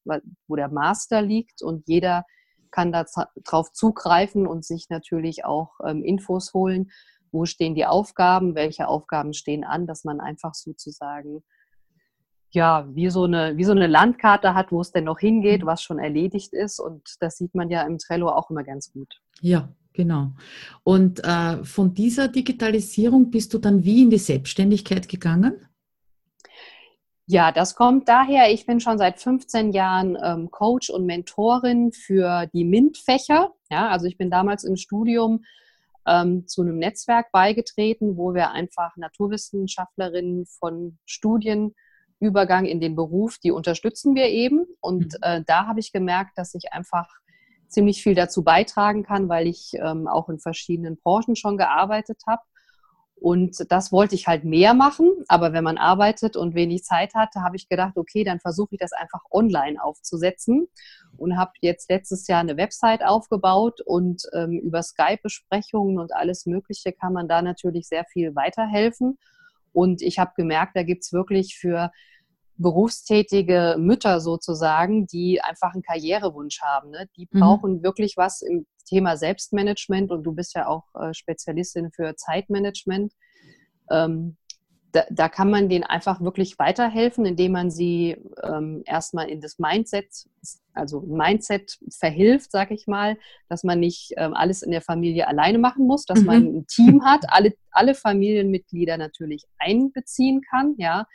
wo 0.46 0.56
der 0.56 0.68
Master 0.68 1.20
liegt 1.20 1.62
und 1.62 1.86
jeder 1.88 2.24
kann 2.70 2.92
darauf 2.92 3.72
zugreifen 3.72 4.46
und 4.46 4.64
sich 4.64 4.86
natürlich 4.90 5.44
auch 5.44 5.72
ähm, 5.84 6.04
Infos 6.04 6.54
holen, 6.54 6.90
wo 7.32 7.44
stehen 7.44 7.74
die 7.74 7.86
Aufgaben, 7.86 8.54
welche 8.54 8.86
Aufgaben 8.86 9.32
stehen 9.32 9.64
an, 9.64 9.86
dass 9.86 10.04
man 10.04 10.20
einfach 10.20 10.54
sozusagen 10.54 11.42
ja, 12.52 12.88
wie 12.94 13.10
so 13.10 13.24
eine, 13.24 13.56
wie 13.56 13.64
so 13.64 13.72
eine 13.72 13.86
Landkarte 13.86 14.54
hat, 14.54 14.72
wo 14.72 14.80
es 14.80 14.90
denn 14.92 15.04
noch 15.04 15.20
hingeht, 15.20 15.62
mhm. 15.62 15.66
was 15.66 15.82
schon 15.82 15.98
erledigt 15.98 16.52
ist. 16.52 16.80
Und 16.80 17.16
das 17.20 17.36
sieht 17.36 17.54
man 17.54 17.70
ja 17.70 17.82
im 17.82 17.98
Trello 17.98 18.28
auch 18.28 18.50
immer 18.50 18.64
ganz 18.64 18.92
gut. 18.92 19.20
Ja, 19.40 19.68
Genau. 19.92 20.32
Und 20.84 21.22
äh, 21.24 21.64
von 21.64 21.94
dieser 21.94 22.28
Digitalisierung 22.28 23.30
bist 23.30 23.52
du 23.54 23.58
dann 23.58 23.84
wie 23.84 24.02
in 24.02 24.10
die 24.10 24.18
Selbstständigkeit 24.18 25.08
gegangen? 25.08 25.66
Ja, 27.26 27.52
das 27.52 27.76
kommt 27.76 28.08
daher, 28.08 28.52
ich 28.52 28.66
bin 28.66 28.80
schon 28.80 28.98
seit 28.98 29.20
15 29.20 29.72
Jahren 29.72 30.18
ähm, 30.20 30.50
Coach 30.50 30.90
und 30.90 31.06
Mentorin 31.06 31.92
für 31.92 32.46
die 32.52 32.64
MINT-Fächer. 32.64 33.52
Ja, 33.70 33.88
also 33.88 34.06
ich 34.06 34.18
bin 34.18 34.30
damals 34.30 34.64
im 34.64 34.76
Studium 34.76 35.44
ähm, 36.06 36.48
zu 36.48 36.62
einem 36.62 36.78
Netzwerk 36.78 37.30
beigetreten, 37.30 38.16
wo 38.16 38.34
wir 38.34 38.50
einfach 38.50 38.96
Naturwissenschaftlerinnen 38.96 40.46
von 40.46 40.98
Studienübergang 41.06 42.64
in 42.64 42.80
den 42.80 42.96
Beruf, 42.96 43.38
die 43.38 43.52
unterstützen 43.52 44.16
wir 44.16 44.26
eben. 44.26 44.66
Und 44.80 45.12
mhm. 45.14 45.18
äh, 45.22 45.44
da 45.46 45.66
habe 45.66 45.78
ich 45.78 45.92
gemerkt, 45.92 46.36
dass 46.36 46.54
ich 46.54 46.72
einfach 46.72 47.08
ziemlich 47.70 48.02
viel 48.02 48.14
dazu 48.14 48.42
beitragen 48.44 49.02
kann, 49.04 49.28
weil 49.28 49.46
ich 49.46 49.72
ähm, 49.74 50.06
auch 50.06 50.28
in 50.28 50.38
verschiedenen 50.38 50.98
Branchen 50.98 51.36
schon 51.36 51.56
gearbeitet 51.56 52.22
habe. 52.26 52.42
Und 53.20 53.70
das 53.70 53.92
wollte 53.92 54.14
ich 54.14 54.26
halt 54.26 54.44
mehr 54.44 54.72
machen. 54.72 55.10
Aber 55.28 55.52
wenn 55.52 55.62
man 55.62 55.76
arbeitet 55.76 56.36
und 56.36 56.54
wenig 56.54 56.84
Zeit 56.84 57.14
hatte, 57.14 57.42
habe 57.42 57.56
ich 57.56 57.68
gedacht, 57.68 57.96
okay, 57.96 58.24
dann 58.24 58.40
versuche 58.40 58.70
ich 58.72 58.80
das 58.80 58.92
einfach 58.92 59.20
online 59.30 59.82
aufzusetzen 59.82 60.68
und 61.18 61.36
habe 61.36 61.52
jetzt 61.60 61.90
letztes 61.90 62.26
Jahr 62.28 62.40
eine 62.40 62.56
Website 62.56 63.04
aufgebaut 63.04 63.82
und 63.82 64.22
ähm, 64.32 64.58
über 64.58 64.82
Skype-Besprechungen 64.82 65.98
und 65.98 66.14
alles 66.14 66.46
Mögliche 66.46 66.92
kann 66.92 67.12
man 67.12 67.28
da 67.28 67.42
natürlich 67.42 67.88
sehr 67.88 68.06
viel 68.06 68.34
weiterhelfen. 68.34 69.18
Und 69.72 70.00
ich 70.00 70.18
habe 70.18 70.32
gemerkt, 70.34 70.74
da 70.74 70.82
gibt 70.82 71.04
es 71.04 71.12
wirklich 71.12 71.58
für 71.58 71.92
berufstätige 72.60 73.76
Mütter 73.78 74.20
sozusagen, 74.20 75.06
die 75.06 75.40
einfach 75.40 75.72
einen 75.72 75.82
Karrierewunsch 75.82 76.60
haben. 76.60 76.90
Ne? 76.90 77.08
Die 77.16 77.28
mhm. 77.30 77.40
brauchen 77.40 77.82
wirklich 77.82 78.16
was 78.16 78.42
im 78.42 78.66
Thema 78.86 79.16
Selbstmanagement 79.16 80.10
und 80.10 80.24
du 80.24 80.32
bist 80.32 80.54
ja 80.54 80.66
auch 80.66 80.84
äh, 80.94 81.14
Spezialistin 81.14 81.90
für 81.92 82.16
Zeitmanagement. 82.16 83.12
Ähm, 83.90 84.36
da, 84.92 85.04
da, 85.08 85.28
kann 85.28 85.50
man 85.50 85.68
denen 85.68 85.84
einfach 85.84 86.20
wirklich 86.20 86.58
weiterhelfen, 86.58 87.24
indem 87.24 87.52
man 87.52 87.70
sie 87.70 88.16
ähm, 88.42 88.82
erstmal 88.86 89.28
in 89.28 89.40
das 89.40 89.60
Mindset, 89.60 90.08
also 90.74 91.00
Mindset 91.02 91.78
verhilft, 91.96 92.50
sag 92.50 92.72
ich 92.72 92.88
mal, 92.88 93.16
dass 93.48 93.62
man 93.62 93.78
nicht 93.78 94.12
ähm, 94.16 94.34
alles 94.34 94.62
in 94.62 94.72
der 94.72 94.82
Familie 94.82 95.28
alleine 95.28 95.58
machen 95.58 95.86
muss, 95.86 96.06
dass 96.06 96.20
mhm. 96.20 96.26
man 96.26 96.44
ein 96.44 96.66
Team 96.66 97.04
hat, 97.04 97.24
alle, 97.28 97.54
alle 97.70 97.94
Familienmitglieder 97.94 98.96
natürlich 98.96 99.44
einbeziehen 99.58 100.42
kann, 100.42 100.74
ja. 100.76 101.06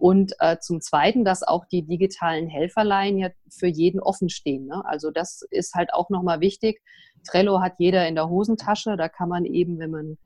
Und 0.00 0.32
äh, 0.38 0.58
zum 0.58 0.80
Zweiten, 0.80 1.26
dass 1.26 1.42
auch 1.42 1.66
die 1.66 1.82
digitalen 1.82 2.48
Helferlein 2.48 3.18
ja 3.18 3.28
für 3.50 3.66
jeden 3.66 4.00
offen 4.00 4.30
stehen. 4.30 4.66
Ne? 4.66 4.82
Also 4.86 5.10
das 5.10 5.42
ist 5.50 5.74
halt 5.74 5.92
auch 5.92 6.08
nochmal 6.08 6.40
wichtig. 6.40 6.80
Trello 7.28 7.60
hat 7.60 7.74
jeder 7.78 8.08
in 8.08 8.14
der 8.14 8.30
Hosentasche. 8.30 8.96
Da 8.96 9.10
kann 9.10 9.28
man 9.28 9.44
eben, 9.44 9.78
wenn 9.78 9.90
man 9.90 10.16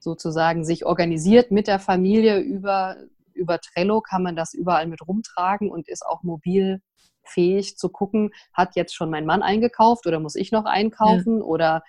sozusagen 0.00 0.64
sich 0.64 0.84
organisiert 0.84 1.52
mit 1.52 1.68
der 1.68 1.78
Familie 1.78 2.40
über, 2.40 2.96
über 3.34 3.60
Trello, 3.60 4.00
kann 4.00 4.24
man 4.24 4.34
das 4.34 4.52
überall 4.52 4.88
mit 4.88 5.06
rumtragen 5.06 5.70
und 5.70 5.88
ist 5.88 6.04
auch 6.04 6.24
mobil 6.24 6.82
fähig 7.22 7.78
zu 7.78 7.90
gucken, 7.90 8.30
hat 8.52 8.74
jetzt 8.74 8.96
schon 8.96 9.10
mein 9.10 9.26
Mann 9.26 9.42
eingekauft 9.42 10.08
oder 10.08 10.18
muss 10.18 10.34
ich 10.34 10.50
noch 10.50 10.64
einkaufen 10.64 11.38
ja. 11.38 11.44
oder 11.44 11.82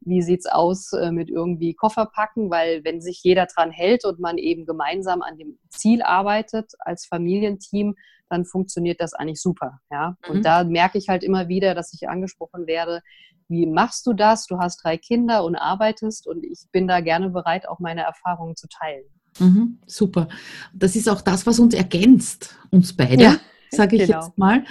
wie 0.00 0.22
sieht 0.22 0.40
es 0.40 0.46
aus 0.46 0.92
äh, 0.92 1.10
mit 1.10 1.30
irgendwie 1.30 1.74
Koffer 1.74 2.06
packen, 2.06 2.50
weil 2.50 2.84
wenn 2.84 3.00
sich 3.00 3.22
jeder 3.22 3.46
dran 3.46 3.70
hält 3.70 4.04
und 4.04 4.20
man 4.20 4.38
eben 4.38 4.64
gemeinsam 4.64 5.22
an 5.22 5.36
dem 5.36 5.58
Ziel 5.68 6.02
arbeitet 6.02 6.72
als 6.78 7.06
Familienteam, 7.06 7.94
dann 8.28 8.44
funktioniert 8.44 9.00
das 9.00 9.14
eigentlich 9.14 9.40
super. 9.40 9.80
Ja? 9.90 10.16
Mhm. 10.26 10.36
Und 10.36 10.44
da 10.44 10.64
merke 10.64 10.98
ich 10.98 11.08
halt 11.08 11.24
immer 11.24 11.48
wieder, 11.48 11.74
dass 11.74 11.92
ich 11.92 12.08
angesprochen 12.08 12.66
werde, 12.66 13.02
wie 13.48 13.66
machst 13.66 14.06
du 14.06 14.12
das? 14.12 14.46
Du 14.46 14.58
hast 14.58 14.84
drei 14.84 14.98
Kinder 14.98 15.42
und 15.42 15.56
arbeitest 15.56 16.26
und 16.26 16.44
ich 16.44 16.66
bin 16.70 16.86
da 16.86 17.00
gerne 17.00 17.30
bereit, 17.30 17.66
auch 17.66 17.78
meine 17.78 18.02
Erfahrungen 18.02 18.56
zu 18.56 18.68
teilen. 18.68 19.04
Mhm, 19.38 19.78
super. 19.86 20.28
Das 20.74 20.96
ist 20.96 21.08
auch 21.08 21.22
das, 21.22 21.46
was 21.46 21.58
uns 21.58 21.72
ergänzt, 21.74 22.56
uns 22.70 22.94
beide. 22.94 23.22
Ja 23.22 23.36
sage 23.70 23.96
ich 23.96 24.06
genau. 24.06 24.20
jetzt 24.20 24.38
mal, 24.38 24.64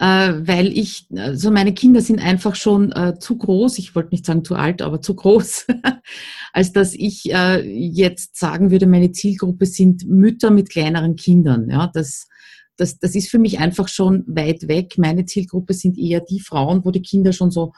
äh, 0.00 0.32
weil 0.46 0.76
ich, 0.76 1.06
also 1.16 1.50
meine 1.50 1.74
Kinder 1.74 2.00
sind 2.00 2.20
einfach 2.20 2.54
schon 2.54 2.92
äh, 2.92 3.18
zu 3.18 3.36
groß, 3.36 3.78
ich 3.78 3.94
wollte 3.94 4.10
nicht 4.10 4.26
sagen 4.26 4.44
zu 4.44 4.54
alt, 4.54 4.82
aber 4.82 5.00
zu 5.00 5.14
groß, 5.14 5.66
als 6.52 6.72
dass 6.72 6.94
ich 6.94 7.32
äh, 7.32 7.60
jetzt 7.62 8.36
sagen 8.36 8.70
würde, 8.70 8.86
meine 8.86 9.12
Zielgruppe 9.12 9.66
sind 9.66 10.06
Mütter 10.08 10.50
mit 10.50 10.70
kleineren 10.70 11.16
Kindern. 11.16 11.68
Ja, 11.70 11.90
das, 11.92 12.28
das, 12.76 12.98
das 12.98 13.14
ist 13.14 13.30
für 13.30 13.38
mich 13.38 13.58
einfach 13.58 13.88
schon 13.88 14.24
weit 14.26 14.68
weg. 14.68 14.94
Meine 14.98 15.24
Zielgruppe 15.24 15.74
sind 15.74 15.98
eher 15.98 16.20
die 16.20 16.40
Frauen, 16.40 16.84
wo 16.84 16.90
die 16.90 17.02
Kinder 17.02 17.32
schon 17.32 17.50
so 17.50 17.72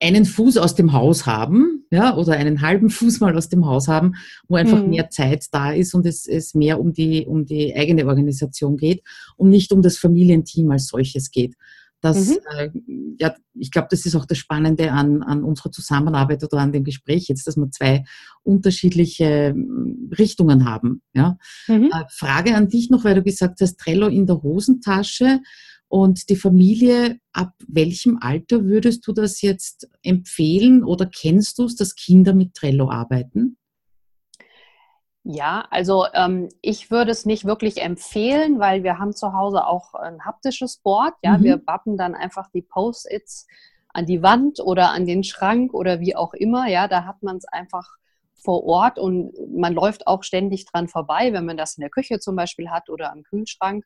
einen 0.00 0.24
Fuß 0.24 0.58
aus 0.58 0.74
dem 0.74 0.92
Haus 0.92 1.26
haben, 1.26 1.86
ja, 1.90 2.16
oder 2.16 2.32
einen 2.32 2.60
halben 2.60 2.90
Fuß 2.90 3.20
mal 3.20 3.36
aus 3.36 3.48
dem 3.48 3.64
Haus 3.64 3.88
haben, 3.88 4.14
wo 4.48 4.56
einfach 4.56 4.82
mhm. 4.82 4.90
mehr 4.90 5.08
Zeit 5.10 5.46
da 5.52 5.72
ist 5.72 5.94
und 5.94 6.04
es, 6.04 6.26
es 6.26 6.54
mehr 6.54 6.80
um 6.80 6.92
die, 6.92 7.26
um 7.26 7.46
die 7.46 7.74
eigene 7.74 8.06
Organisation 8.06 8.76
geht 8.76 9.02
und 9.36 9.48
nicht 9.48 9.72
um 9.72 9.82
das 9.82 9.96
Familienteam 9.96 10.70
als 10.70 10.88
solches 10.88 11.30
geht. 11.30 11.54
Das, 12.02 12.28
mhm. 12.28 12.38
äh, 12.56 12.70
ja, 13.18 13.34
ich 13.54 13.70
glaube, 13.70 13.88
das 13.90 14.04
ist 14.04 14.14
auch 14.14 14.26
das 14.26 14.38
Spannende 14.38 14.92
an, 14.92 15.22
an 15.22 15.42
unserer 15.42 15.72
Zusammenarbeit 15.72 16.44
oder 16.44 16.58
an 16.58 16.72
dem 16.72 16.84
Gespräch 16.84 17.28
jetzt, 17.28 17.46
dass 17.46 17.56
wir 17.56 17.70
zwei 17.70 18.04
unterschiedliche 18.42 19.50
hm, 19.50 20.10
Richtungen 20.16 20.66
haben. 20.66 21.02
Ja. 21.14 21.38
Mhm. 21.66 21.90
Äh, 21.92 22.04
Frage 22.10 22.54
an 22.54 22.68
dich 22.68 22.90
noch, 22.90 23.04
weil 23.04 23.14
du 23.14 23.22
gesagt 23.22 23.60
hast, 23.60 23.78
Trello 23.78 24.08
in 24.08 24.26
der 24.26 24.42
Hosentasche. 24.42 25.40
Und 25.88 26.28
die 26.30 26.36
Familie, 26.36 27.18
ab 27.32 27.52
welchem 27.68 28.18
Alter 28.20 28.64
würdest 28.64 29.06
du 29.06 29.12
das 29.12 29.40
jetzt 29.40 29.88
empfehlen 30.02 30.84
oder 30.84 31.06
kennst 31.06 31.58
du 31.58 31.64
es, 31.64 31.76
dass 31.76 31.94
Kinder 31.94 32.34
mit 32.34 32.54
Trello 32.54 32.90
arbeiten? 32.90 33.56
Ja, 35.28 35.66
also 35.70 36.06
ähm, 36.14 36.48
ich 36.62 36.90
würde 36.90 37.10
es 37.10 37.26
nicht 37.26 37.44
wirklich 37.44 37.82
empfehlen, 37.82 38.60
weil 38.60 38.84
wir 38.84 38.98
haben 38.98 39.12
zu 39.12 39.32
Hause 39.32 39.66
auch 39.66 39.94
ein 39.94 40.24
haptisches 40.24 40.78
Board. 40.78 41.14
Ja, 41.22 41.38
mhm. 41.38 41.44
wir 41.44 41.56
bappen 41.56 41.96
dann 41.96 42.14
einfach 42.14 42.48
die 42.52 42.62
Post-its 42.62 43.46
an 43.88 44.06
die 44.06 44.22
Wand 44.22 44.60
oder 44.60 44.92
an 44.92 45.04
den 45.04 45.24
Schrank 45.24 45.74
oder 45.74 45.98
wie 46.00 46.14
auch 46.14 46.32
immer. 46.32 46.68
Ja, 46.68 46.86
da 46.86 47.04
hat 47.04 47.22
man 47.22 47.38
es 47.38 47.44
einfach 47.46 47.88
vor 48.34 48.64
Ort 48.64 48.98
und 48.98 49.32
man 49.52 49.72
läuft 49.72 50.06
auch 50.06 50.22
ständig 50.22 50.66
dran 50.66 50.86
vorbei, 50.86 51.32
wenn 51.32 51.44
man 51.44 51.56
das 51.56 51.76
in 51.76 51.80
der 51.80 51.90
Küche 51.90 52.20
zum 52.20 52.36
Beispiel 52.36 52.70
hat 52.70 52.88
oder 52.88 53.10
am 53.10 53.24
Kühlschrank 53.24 53.84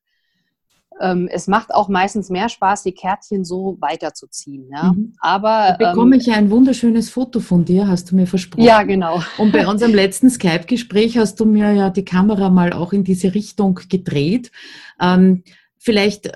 ähm, 1.01 1.29
es 1.31 1.47
macht 1.47 1.75
auch 1.75 1.89
meistens 1.89 2.31
mehr 2.31 2.49
Spaß, 2.49 2.83
die 2.83 2.93
Kärtchen 2.93 3.45
so 3.45 3.77
weiterzuziehen. 3.81 4.69
Ja? 4.71 4.93
Mhm. 4.93 5.15
Aber 5.21 5.77
da 5.79 5.91
bekomme 5.91 6.17
ähm, 6.17 6.21
ich 6.21 6.27
ja 6.27 6.35
ein 6.35 6.51
wunderschönes 6.51 7.11
Foto 7.11 7.41
von 7.41 7.65
dir, 7.65 7.89
hast 7.89 8.11
du 8.11 8.17
mir 8.17 8.27
versprochen. 8.27 8.65
Ja, 8.65 8.83
genau. 8.83 9.23
Und 9.39 9.53
bei 9.53 9.67
unserem 9.67 9.95
letzten 9.95 10.31
Skype-Gespräch 10.31 11.17
hast 11.17 11.41
du 11.41 11.47
mir 11.47 11.73
ja 11.73 11.91
die 11.91 12.05
Kamera 12.05 12.51
mal 12.51 12.73
auch 12.73 12.93
in 12.93 13.05
diese 13.05 13.35
Richtung 13.35 13.81
gedreht. 13.89 14.51
Ähm, 15.01 15.43
vielleicht 15.79 16.27
äh, 16.27 16.33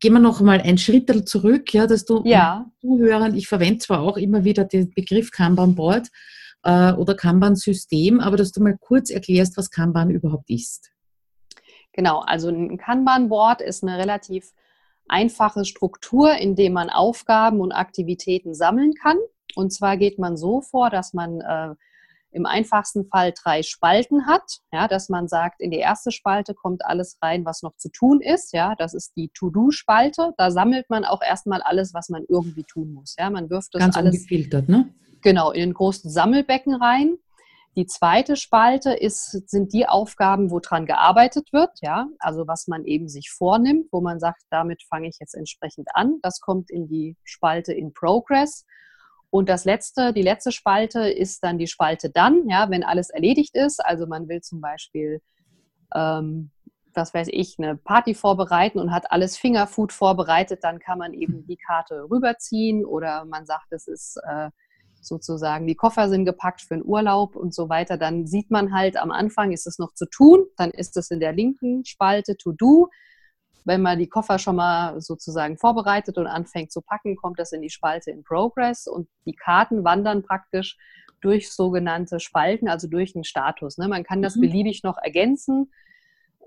gehen 0.00 0.14
wir 0.14 0.20
noch 0.20 0.40
mal 0.40 0.60
einen 0.60 0.78
Schritt 0.78 1.28
zurück, 1.28 1.74
ja, 1.74 1.86
dass 1.86 2.04
du 2.04 2.22
ja. 2.24 2.66
Zuhörern, 2.80 3.34
ich 3.34 3.48
verwende 3.48 3.78
zwar 3.78 4.00
auch 4.00 4.16
immer 4.16 4.44
wieder 4.44 4.64
den 4.64 4.90
Begriff 4.94 5.30
Kanban-Board 5.30 6.08
äh, 6.62 6.92
oder 6.92 7.14
Kanban-System, 7.14 8.20
aber 8.20 8.36
dass 8.36 8.52
du 8.52 8.62
mal 8.62 8.76
kurz 8.80 9.10
erklärst, 9.10 9.56
was 9.56 9.70
Kanban 9.70 10.10
überhaupt 10.10 10.48
ist. 10.48 10.90
Genau, 11.92 12.20
also 12.20 12.48
ein 12.48 12.78
Kanban-Board 12.78 13.60
ist 13.60 13.82
eine 13.82 13.98
relativ 13.98 14.52
einfache 15.08 15.64
Struktur, 15.64 16.34
in 16.36 16.54
der 16.54 16.70
man 16.70 16.88
Aufgaben 16.88 17.60
und 17.60 17.72
Aktivitäten 17.72 18.54
sammeln 18.54 18.94
kann. 18.94 19.18
Und 19.56 19.72
zwar 19.72 19.96
geht 19.96 20.18
man 20.18 20.36
so 20.36 20.60
vor, 20.60 20.90
dass 20.90 21.12
man 21.12 21.40
äh, 21.40 21.74
im 22.32 22.46
einfachsten 22.46 23.06
Fall 23.06 23.32
drei 23.32 23.62
Spalten 23.62 24.26
hat, 24.26 24.60
ja, 24.72 24.86
dass 24.86 25.08
man 25.08 25.26
sagt, 25.26 25.60
in 25.60 25.70
die 25.70 25.78
erste 25.78 26.12
Spalte 26.12 26.54
kommt 26.54 26.84
alles 26.84 27.18
rein, 27.20 27.44
was 27.44 27.62
noch 27.62 27.76
zu 27.76 27.90
tun 27.90 28.20
ist, 28.20 28.52
ja, 28.52 28.74
das 28.76 28.94
ist 28.94 29.16
die 29.16 29.30
To-Do-Spalte. 29.34 30.32
Da 30.36 30.50
sammelt 30.50 30.88
man 30.90 31.04
auch 31.04 31.22
erstmal 31.22 31.60
alles, 31.62 31.92
was 31.92 32.08
man 32.08 32.24
irgendwie 32.28 32.64
tun 32.64 32.92
muss, 32.92 33.16
ja, 33.18 33.30
man 33.30 33.50
wirft 33.50 33.74
das 33.74 33.80
Ganz 33.80 33.96
alles 33.96 34.14
ungefiltert, 34.14 34.68
ne? 34.68 34.94
Genau, 35.22 35.50
in 35.50 35.60
den 35.60 35.74
großen 35.74 36.10
Sammelbecken 36.10 36.74
rein. 36.74 37.18
Die 37.76 37.86
zweite 37.86 38.34
Spalte 38.34 38.92
ist, 38.92 39.48
sind 39.48 39.72
die 39.72 39.86
Aufgaben, 39.86 40.50
wo 40.50 40.58
dran 40.58 40.86
gearbeitet 40.86 41.52
wird, 41.52 41.70
ja, 41.80 42.08
also 42.18 42.48
was 42.48 42.66
man 42.66 42.84
eben 42.84 43.08
sich 43.08 43.30
vornimmt, 43.30 43.86
wo 43.92 44.00
man 44.00 44.18
sagt, 44.18 44.42
damit 44.50 44.82
fange 44.82 45.08
ich 45.08 45.18
jetzt 45.20 45.34
entsprechend 45.34 45.88
an. 45.94 46.18
Das 46.22 46.40
kommt 46.40 46.68
in 46.70 46.88
die 46.88 47.16
Spalte 47.22 47.72
in 47.72 47.92
Progress. 47.92 48.66
Und 49.30 49.48
das 49.48 49.64
letzte, 49.64 50.12
die 50.12 50.22
letzte 50.22 50.50
Spalte 50.50 51.08
ist 51.08 51.44
dann 51.44 51.58
die 51.58 51.68
Spalte 51.68 52.10
dann, 52.10 52.48
ja, 52.48 52.68
wenn 52.70 52.82
alles 52.82 53.10
erledigt 53.10 53.54
ist. 53.54 53.84
Also 53.84 54.08
man 54.08 54.28
will 54.28 54.40
zum 54.40 54.60
Beispiel, 54.60 55.22
ähm, 55.94 56.50
was 56.92 57.14
weiß 57.14 57.28
ich, 57.30 57.54
eine 57.58 57.76
Party 57.76 58.14
vorbereiten 58.14 58.80
und 58.80 58.90
hat 58.92 59.12
alles 59.12 59.36
Fingerfood 59.36 59.92
vorbereitet, 59.92 60.64
dann 60.64 60.80
kann 60.80 60.98
man 60.98 61.14
eben 61.14 61.46
die 61.46 61.56
Karte 61.56 62.08
rüberziehen 62.10 62.84
oder 62.84 63.24
man 63.26 63.46
sagt, 63.46 63.70
es 63.70 63.86
ist 63.86 64.16
äh, 64.28 64.50
sozusagen 65.00 65.66
die 65.66 65.74
Koffer 65.74 66.08
sind 66.08 66.24
gepackt 66.24 66.62
für 66.62 66.74
den 66.74 66.84
Urlaub 66.84 67.36
und 67.36 67.54
so 67.54 67.68
weiter, 67.68 67.96
dann 67.96 68.26
sieht 68.26 68.50
man 68.50 68.74
halt 68.74 68.96
am 68.96 69.10
Anfang 69.10 69.52
ist 69.52 69.66
es 69.66 69.78
noch 69.78 69.94
zu 69.94 70.06
tun, 70.06 70.44
dann 70.56 70.70
ist 70.70 70.96
es 70.96 71.10
in 71.10 71.20
der 71.20 71.32
linken 71.32 71.84
Spalte 71.84 72.36
to 72.36 72.52
do. 72.52 72.88
Wenn 73.64 73.82
man 73.82 73.98
die 73.98 74.08
Koffer 74.08 74.38
schon 74.38 74.56
mal 74.56 75.00
sozusagen 75.00 75.58
vorbereitet 75.58 76.16
und 76.16 76.26
anfängt 76.26 76.72
zu 76.72 76.80
packen, 76.80 77.16
kommt 77.16 77.38
das 77.38 77.52
in 77.52 77.62
die 77.62 77.70
Spalte 77.70 78.10
in 78.10 78.24
Progress 78.24 78.86
und 78.86 79.08
die 79.26 79.34
Karten 79.34 79.84
wandern 79.84 80.22
praktisch 80.22 80.78
durch 81.20 81.52
sogenannte 81.52 82.20
Spalten, 82.20 82.68
also 82.68 82.88
durch 82.88 83.12
den 83.12 83.24
Status. 83.24 83.78
Ne? 83.78 83.88
Man 83.88 84.04
kann 84.04 84.22
das 84.22 84.36
mhm. 84.36 84.42
beliebig 84.42 84.82
noch 84.82 84.96
ergänzen. 84.96 85.70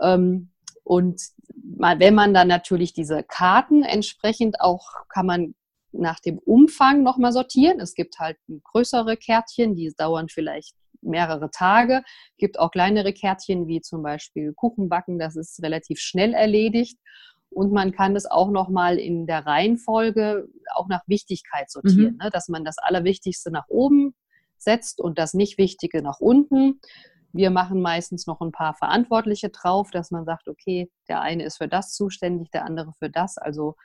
Ähm, 0.02 0.50
und 0.84 1.22
wenn 1.64 2.16
man 2.16 2.34
dann 2.34 2.48
natürlich 2.48 2.94
diese 2.94 3.24
Karten 3.24 3.84
entsprechend 3.84 4.60
auch, 4.60 5.08
kann 5.08 5.26
man 5.26 5.56
nach 5.94 6.20
dem 6.20 6.40
Umfang 6.40 7.04
nochmal 7.04 7.32
sortieren. 7.32 7.80
Es 7.80 7.94
gibt 7.94 8.20
halt 8.20 8.38
größere 8.64 9.18
Kärtchen, 9.18 9.76
die 9.76 9.94
dauern 9.96 10.28
vielleicht 10.30 10.76
mehrere 11.02 11.50
Tage. 11.52 12.04
Es 12.32 12.38
gibt 12.38 12.60
auch 12.60 12.72
kleinere 12.72 13.14
Kärtchen, 13.14 13.68
wie 13.68 13.82
zum 13.82 14.04
Beispiel 14.04 14.54
Kuchenbacken, 14.54 15.20
das 15.20 15.36
ist 15.36 15.62
relativ 15.64 16.00
schnell 16.00 16.34
erledigt. 16.34 16.98
Und 17.50 17.72
man 17.72 17.92
kann 17.92 18.16
es 18.16 18.26
auch 18.26 18.50
nochmal 18.50 18.98
in 18.98 19.28
der 19.28 19.46
Reihenfolge 19.46 20.48
auch 20.74 20.88
nach 20.88 21.04
Wichtigkeit 21.08 21.70
sortieren, 21.70 22.14
mhm. 22.14 22.24
ne? 22.24 22.30
dass 22.32 22.48
man 22.50 22.66
das 22.66 22.78
Allerwichtigste 22.80 23.52
nach 23.52 23.68
oben 23.68 24.16
setzt 24.58 25.00
und 25.00 25.20
das 25.20 25.34
Nicht-Wichtige 25.34 26.02
nach 26.02 26.20
unten. 26.20 26.80
wir 27.32 27.52
machen 27.52 27.82
meistens 27.82 28.28
noch 28.28 28.42
ein 28.42 28.52
paar 28.52 28.76
Verantwortliche 28.76 29.50
drauf, 29.50 29.92
dass 29.92 30.12
man 30.12 30.26
sagt, 30.26 30.48
okay, 30.48 30.92
der 31.08 31.22
eine 31.22 31.44
ist 31.44 31.58
für 31.58 31.68
das 31.68 31.94
zuständig, 31.94 32.50
der 32.52 32.66
andere 32.66 32.94
für 32.98 33.10
das. 33.10 33.38
Also 33.38 33.76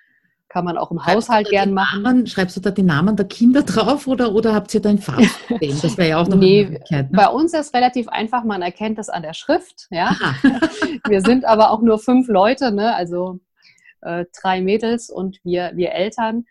kann 0.49 0.65
man 0.65 0.79
auch 0.79 0.91
im 0.91 0.99
schreibst 0.99 1.29
Haushalt 1.29 1.51
gern 1.51 1.73
machen. 1.75 2.03
Namen, 2.03 2.27
schreibst 2.27 2.57
du 2.57 2.61
da 2.61 2.71
die 2.71 2.83
Namen 2.83 3.17
der 3.17 3.27
Kinder 3.27 3.63
drauf 3.63 4.07
oder, 4.07 4.35
oder 4.35 4.55
habt 4.55 4.73
ihr 4.75 4.81
da 4.81 4.89
ein 4.89 4.99
Farbsystem? 4.99 5.79
Das 5.83 5.97
wäre 5.99 6.09
ja 6.09 6.19
auch 6.19 6.29
noch 6.29 6.39
nee, 6.39 6.61
eine 6.61 6.71
Möglichkeit. 6.71 7.11
Ne? 7.11 7.17
Bei 7.17 7.29
uns 7.29 7.53
ist 7.53 7.67
es 7.67 7.75
relativ 7.75 8.09
einfach, 8.09 8.45
man 8.45 8.63
erkennt 8.63 8.99
das 8.99 9.11
an 9.11 9.23
der 9.23 9.35
Schrift. 9.35 9.89
Ja? 9.91 10.17
wir 11.07 11.21
sind 11.21 11.45
aber 11.45 11.71
auch 11.71 11.83
nur 11.83 11.99
fünf 11.99 12.29
Leute, 12.29 12.73
ne? 12.73 12.95
also 12.95 13.41
äh, 14.01 14.25
drei 14.41 14.63
Mädels 14.63 15.11
und 15.11 15.39
wir, 15.45 15.73
wir 15.75 15.93
Eltern. 15.93 16.45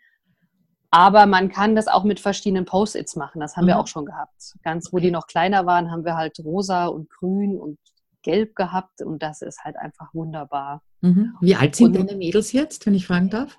Aber 0.90 1.26
man 1.26 1.50
kann 1.50 1.74
das 1.74 1.86
auch 1.86 2.04
mit 2.04 2.18
verschiedenen 2.18 2.64
Post-its 2.64 3.16
machen. 3.16 3.40
Das 3.40 3.56
haben 3.56 3.64
mhm. 3.64 3.68
wir 3.68 3.78
auch 3.80 3.88
schon 3.88 4.06
gehabt. 4.06 4.54
Ganz, 4.62 4.92
wo 4.92 4.98
die 4.98 5.10
noch 5.10 5.26
kleiner 5.26 5.66
waren, 5.66 5.90
haben 5.90 6.04
wir 6.04 6.16
halt 6.16 6.38
rosa 6.38 6.86
und 6.86 7.10
grün 7.10 7.58
und 7.58 7.78
gelb 8.22 8.54
gehabt 8.54 9.02
und 9.02 9.22
das 9.22 9.42
ist 9.42 9.64
halt 9.64 9.76
einfach 9.76 10.12
wunderbar. 10.14 10.82
Mhm. 11.00 11.34
Wie 11.40 11.56
alt 11.56 11.76
sind 11.76 11.96
und, 11.96 12.08
deine 12.08 12.16
Mädels 12.16 12.52
jetzt, 12.52 12.86
wenn 12.86 12.94
ich 12.94 13.06
fragen 13.06 13.30
darf? 13.30 13.58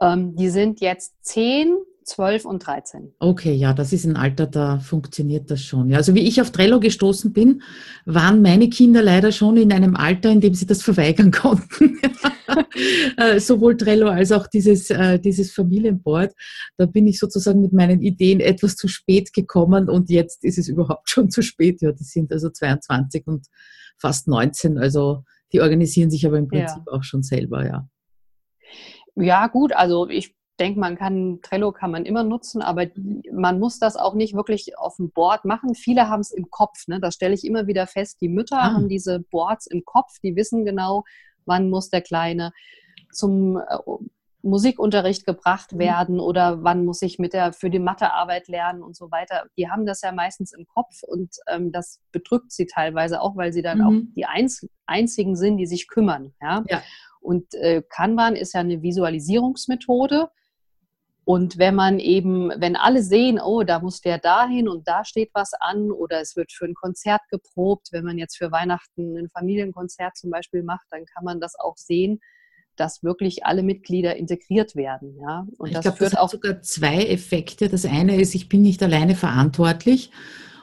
Ähm, 0.00 0.36
die 0.36 0.50
sind 0.50 0.80
jetzt 0.80 1.14
zehn, 1.22 1.76
12 2.08 2.44
und 2.46 2.66
13. 2.66 3.12
Okay, 3.18 3.52
ja, 3.52 3.74
das 3.74 3.92
ist 3.92 4.04
ein 4.04 4.16
Alter, 4.16 4.46
da 4.46 4.78
funktioniert 4.80 5.50
das 5.50 5.62
schon. 5.62 5.90
Ja, 5.90 5.98
also 5.98 6.14
wie 6.14 6.26
ich 6.26 6.40
auf 6.40 6.50
Trello 6.50 6.80
gestoßen 6.80 7.32
bin, 7.32 7.62
waren 8.06 8.42
meine 8.42 8.70
Kinder 8.70 9.02
leider 9.02 9.30
schon 9.30 9.56
in 9.56 9.72
einem 9.72 9.94
Alter, 9.94 10.30
in 10.30 10.40
dem 10.40 10.54
sie 10.54 10.66
das 10.66 10.82
verweigern 10.88 11.30
konnten. 11.30 11.98
Äh, 13.16 13.40
sowohl 13.40 13.76
Trello 13.76 14.08
als 14.08 14.32
auch 14.32 14.46
dieses, 14.46 14.90
äh, 14.90 15.18
dieses 15.18 15.52
Familienboard. 15.52 16.32
Da 16.76 16.86
bin 16.86 17.06
ich 17.06 17.18
sozusagen 17.18 17.60
mit 17.60 17.72
meinen 17.72 18.00
Ideen 18.00 18.40
etwas 18.40 18.76
zu 18.76 18.88
spät 18.88 19.32
gekommen 19.32 19.90
und 19.90 20.08
jetzt 20.08 20.44
ist 20.44 20.58
es 20.58 20.68
überhaupt 20.68 21.08
schon 21.10 21.30
zu 21.30 21.42
spät. 21.42 21.82
Ja, 21.82 21.92
die 21.92 22.04
sind 22.04 22.32
also 22.32 22.48
22 22.48 23.26
und 23.26 23.46
fast 23.98 24.28
19, 24.28 24.78
also 24.78 25.24
die 25.52 25.60
organisieren 25.60 26.10
sich 26.10 26.26
aber 26.26 26.38
im 26.38 26.48
Prinzip 26.48 26.82
ja. 26.86 26.92
auch 26.92 27.02
schon 27.02 27.22
selber, 27.22 27.66
ja. 27.66 27.88
Ja, 29.18 29.46
gut, 29.48 29.72
also 29.72 30.08
ich 30.08 30.36
denke, 30.58 30.80
man 30.80 30.96
kann, 30.96 31.40
Trello 31.42 31.72
kann 31.72 31.90
man 31.90 32.04
immer 32.04 32.24
nutzen, 32.24 32.62
aber 32.62 32.86
man 33.32 33.58
muss 33.58 33.78
das 33.78 33.96
auch 33.96 34.14
nicht 34.14 34.34
wirklich 34.34 34.76
auf 34.76 34.96
dem 34.96 35.10
Board 35.10 35.44
machen. 35.44 35.74
Viele 35.74 36.08
haben 36.08 36.20
es 36.20 36.30
im 36.30 36.50
Kopf, 36.50 36.88
ne? 36.88 37.00
das 37.00 37.14
stelle 37.14 37.34
ich 37.34 37.44
immer 37.44 37.66
wieder 37.66 37.86
fest. 37.86 38.20
Die 38.20 38.28
Mütter 38.28 38.58
ah. 38.58 38.74
haben 38.74 38.88
diese 38.88 39.20
Boards 39.20 39.66
im 39.66 39.84
Kopf, 39.84 40.18
die 40.22 40.36
wissen 40.36 40.64
genau, 40.64 41.04
wann 41.46 41.70
muss 41.70 41.90
der 41.90 42.02
Kleine 42.02 42.52
zum 43.12 43.56
äh, 43.56 43.78
Musikunterricht 44.42 45.26
gebracht 45.26 45.72
mhm. 45.72 45.78
werden 45.78 46.14
mhm. 46.16 46.20
oder 46.22 46.62
wann 46.62 46.84
muss 46.84 47.02
ich 47.02 47.18
mit 47.18 47.32
der 47.32 47.52
für 47.52 47.70
die 47.70 47.78
Mathearbeit 47.78 48.48
lernen 48.48 48.82
und 48.82 48.96
so 48.96 49.10
weiter. 49.10 49.44
Die 49.56 49.68
haben 49.68 49.86
das 49.86 50.02
ja 50.02 50.12
meistens 50.12 50.52
im 50.52 50.66
Kopf 50.66 51.02
und 51.02 51.34
ähm, 51.48 51.72
das 51.72 52.00
bedrückt 52.12 52.52
sie 52.52 52.66
teilweise 52.66 53.20
auch, 53.20 53.36
weil 53.36 53.52
sie 53.52 53.62
dann 53.62 53.78
mhm. 53.78 53.86
auch 53.86 54.14
die 54.16 54.26
einz 54.26 54.66
einzigen 54.86 55.36
sind, 55.36 55.56
die 55.58 55.66
sich 55.66 55.88
kümmern. 55.88 56.34
Ja. 56.40 56.64
ja. 56.68 56.82
Und 57.20 57.54
äh, 57.54 57.82
Kanban 57.88 58.36
ist 58.36 58.54
ja 58.54 58.60
eine 58.60 58.82
Visualisierungsmethode. 58.82 60.28
Und 61.24 61.58
wenn 61.58 61.74
man 61.74 61.98
eben, 61.98 62.50
wenn 62.56 62.74
alle 62.74 63.02
sehen, 63.02 63.38
oh, 63.38 63.62
da 63.62 63.80
muss 63.80 64.00
der 64.00 64.18
dahin 64.18 64.66
und 64.66 64.88
da 64.88 65.04
steht 65.04 65.30
was 65.34 65.52
an 65.52 65.90
oder 65.90 66.22
es 66.22 66.36
wird 66.36 66.52
für 66.52 66.64
ein 66.64 66.74
Konzert 66.74 67.20
geprobt, 67.30 67.88
wenn 67.92 68.04
man 68.04 68.16
jetzt 68.16 68.38
für 68.38 68.50
Weihnachten 68.50 69.14
ein 69.18 69.28
Familienkonzert 69.28 70.16
zum 70.16 70.30
Beispiel 70.30 70.62
macht, 70.62 70.86
dann 70.90 71.04
kann 71.04 71.24
man 71.24 71.38
das 71.38 71.54
auch 71.58 71.76
sehen, 71.76 72.20
dass 72.76 73.02
wirklich 73.02 73.44
alle 73.44 73.62
Mitglieder 73.62 74.16
integriert 74.16 74.74
werden. 74.74 75.18
Ja? 75.20 75.46
Und 75.58 75.68
ich 75.68 75.74
das 75.74 75.82
glaube, 75.82 75.98
das 75.98 76.12
hat 76.14 76.20
auch 76.20 76.30
sogar 76.30 76.62
zwei 76.62 77.04
Effekte. 77.04 77.68
Das 77.68 77.84
eine 77.84 78.18
ist, 78.18 78.34
ich 78.34 78.48
bin 78.48 78.62
nicht 78.62 78.82
alleine 78.82 79.14
verantwortlich 79.14 80.10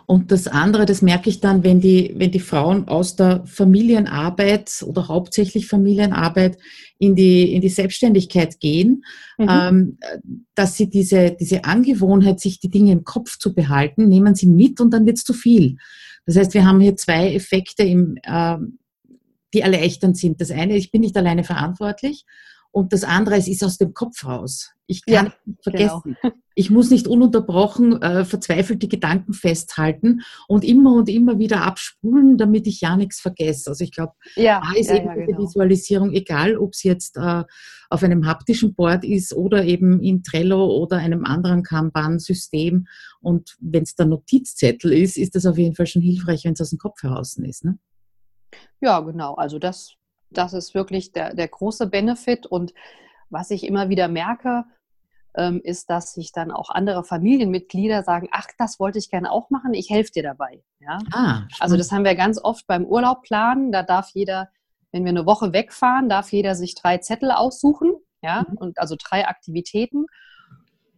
und 0.07 0.31
das 0.31 0.47
andere, 0.47 0.85
das 0.85 1.01
merke 1.01 1.29
ich 1.29 1.39
dann, 1.39 1.63
wenn 1.63 1.81
die, 1.81 2.13
wenn 2.15 2.31
die 2.31 2.39
Frauen 2.39 2.87
aus 2.87 3.15
der 3.15 3.43
Familienarbeit 3.45 4.83
oder 4.85 5.07
hauptsächlich 5.07 5.67
Familienarbeit 5.67 6.57
in 6.99 7.15
die, 7.15 7.53
in 7.53 7.61
die 7.61 7.69
Selbstständigkeit 7.69 8.59
gehen, 8.59 9.03
mhm. 9.37 9.47
ähm, 9.49 9.97
dass 10.53 10.77
sie 10.77 10.89
diese, 10.89 11.31
diese 11.31 11.65
Angewohnheit, 11.65 12.39
sich 12.39 12.59
die 12.59 12.69
Dinge 12.69 12.91
im 12.91 13.03
Kopf 13.03 13.37
zu 13.39 13.53
behalten, 13.53 14.07
nehmen 14.07 14.35
sie 14.35 14.47
mit 14.47 14.79
und 14.79 14.91
dann 14.91 15.05
wird 15.05 15.17
es 15.17 15.23
zu 15.23 15.33
viel. 15.33 15.77
Das 16.25 16.35
heißt, 16.37 16.53
wir 16.53 16.65
haben 16.65 16.79
hier 16.79 16.95
zwei 16.95 17.33
Effekte, 17.33 17.83
im, 17.83 18.17
äh, 18.23 18.57
die 19.53 19.61
erleichternd 19.61 20.17
sind. 20.17 20.39
Das 20.39 20.51
eine, 20.51 20.75
ich 20.75 20.91
bin 20.91 21.01
nicht 21.01 21.17
alleine 21.17 21.43
verantwortlich 21.43 22.25
und 22.75 22.91
das 22.91 23.05
andere, 23.05 23.37
es 23.37 23.47
ist 23.47 23.63
aus 23.63 23.77
dem 23.77 23.93
Kopf 23.93 24.25
raus. 24.25 24.73
Ich 24.85 25.05
kann 25.05 25.13
ja, 25.13 25.23
nicht 25.23 25.63
vergessen. 25.63 26.17
Genau. 26.21 26.35
Ich 26.55 26.69
muss 26.69 26.89
nicht 26.89 27.07
ununterbrochen 27.07 28.01
äh, 28.01 28.25
verzweifelt 28.25 28.83
die 28.83 28.89
Gedanken 28.89 29.31
festhalten 29.31 30.23
und 30.49 30.65
immer 30.65 30.93
und 30.93 31.07
immer 31.07 31.39
wieder 31.39 31.61
abspulen, 31.61 32.37
damit 32.37 32.67
ich 32.67 32.81
ja 32.81 32.97
nichts 32.97 33.21
vergesse. 33.21 33.69
Also 33.69 33.83
ich 33.83 33.91
glaube, 33.91 34.11
ja, 34.35 34.61
da 34.61 34.77
ist 34.77 34.89
ja, 34.89 34.97
eben 34.97 35.05
ja, 35.05 35.13
genau. 35.13 35.25
die 35.25 35.43
Visualisierung, 35.43 36.11
egal 36.11 36.57
ob 36.57 36.73
es 36.73 36.83
jetzt 36.83 37.15
äh, 37.15 37.45
auf 37.89 38.03
einem 38.03 38.25
haptischen 38.25 38.75
Board 38.75 39.05
ist 39.05 39.33
oder 39.33 39.63
eben 39.63 40.01
in 40.01 40.21
Trello 40.21 40.65
oder 40.65 40.97
einem 40.97 41.23
anderen 41.23 41.63
Kanban-System. 41.63 42.87
Und 43.21 43.55
wenn 43.61 43.83
es 43.83 43.95
der 43.95 44.07
Notizzettel 44.07 44.91
ist, 44.91 45.17
ist 45.17 45.35
das 45.35 45.45
auf 45.45 45.57
jeden 45.57 45.75
Fall 45.75 45.87
schon 45.87 46.01
hilfreich, 46.01 46.43
wenn 46.43 46.53
es 46.53 46.61
aus 46.61 46.71
dem 46.71 46.79
Kopf 46.79 47.01
heraus 47.03 47.37
ist. 47.37 47.63
Ne? 47.63 47.79
Ja, 48.81 48.99
genau. 48.99 49.35
Also 49.35 49.59
das 49.59 49.95
das 50.29 50.53
ist 50.53 50.73
wirklich 50.73 51.11
der, 51.11 51.33
der 51.33 51.47
große 51.47 51.87
Benefit. 51.87 52.45
Und 52.45 52.73
was 53.29 53.51
ich 53.51 53.65
immer 53.65 53.89
wieder 53.89 54.07
merke, 54.07 54.65
ähm, 55.35 55.61
ist, 55.63 55.89
dass 55.89 56.13
sich 56.13 56.31
dann 56.31 56.51
auch 56.51 56.69
andere 56.69 57.03
Familienmitglieder 57.03 58.03
sagen, 58.03 58.29
ach, 58.31 58.47
das 58.57 58.79
wollte 58.79 58.99
ich 58.99 59.09
gerne 59.09 59.31
auch 59.31 59.49
machen, 59.49 59.73
ich 59.73 59.89
helfe 59.89 60.11
dir 60.11 60.23
dabei. 60.23 60.63
Ja? 60.79 60.99
Ah, 61.13 61.43
also 61.59 61.77
das 61.77 61.91
haben 61.91 62.05
wir 62.05 62.15
ganz 62.15 62.39
oft 62.41 62.65
beim 62.67 62.85
Urlaub 62.85 63.23
planen. 63.23 63.71
Da 63.71 63.83
darf 63.83 64.11
jeder, 64.13 64.49
wenn 64.91 65.03
wir 65.03 65.09
eine 65.09 65.25
Woche 65.25 65.53
wegfahren, 65.53 66.09
darf 66.09 66.31
jeder 66.31 66.55
sich 66.55 66.75
drei 66.75 66.99
Zettel 66.99 67.31
aussuchen, 67.31 67.93
ja, 68.21 68.45
mhm. 68.47 68.57
und 68.57 68.79
also 68.79 68.95
drei 68.97 69.27
Aktivitäten. 69.27 70.05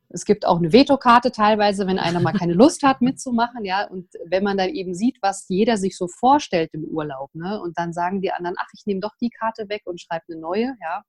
Es 0.09 0.23
gibt 0.23 0.45
auch 0.45 0.57
eine 0.57 0.71
Vetokarte 0.71 1.31
teilweise, 1.31 1.85
wenn 1.85 1.99
einer 1.99 2.21
mal 2.21 2.31
keine 2.31 2.53
Lust 2.53 2.83
hat 2.83 3.01
mitzumachen, 3.01 3.65
ja. 3.65 3.87
Und 3.87 4.07
wenn 4.25 4.43
man 4.43 4.57
dann 4.57 4.69
eben 4.69 4.93
sieht, 4.93 5.17
was 5.21 5.45
jeder 5.49 5.77
sich 5.77 5.97
so 5.97 6.07
vorstellt 6.07 6.69
im 6.73 6.85
Urlaub, 6.85 7.33
ne, 7.33 7.59
und 7.61 7.77
dann 7.77 7.91
sagen 7.93 8.21
die 8.21 8.31
anderen, 8.31 8.55
ach, 8.59 8.69
ich 8.73 8.85
nehme 8.85 9.01
doch 9.01 9.15
die 9.19 9.29
Karte 9.29 9.67
weg 9.69 9.81
und 9.85 10.01
schreibe 10.01 10.25
eine 10.29 10.39
neue, 10.39 10.75
ja. 10.81 11.03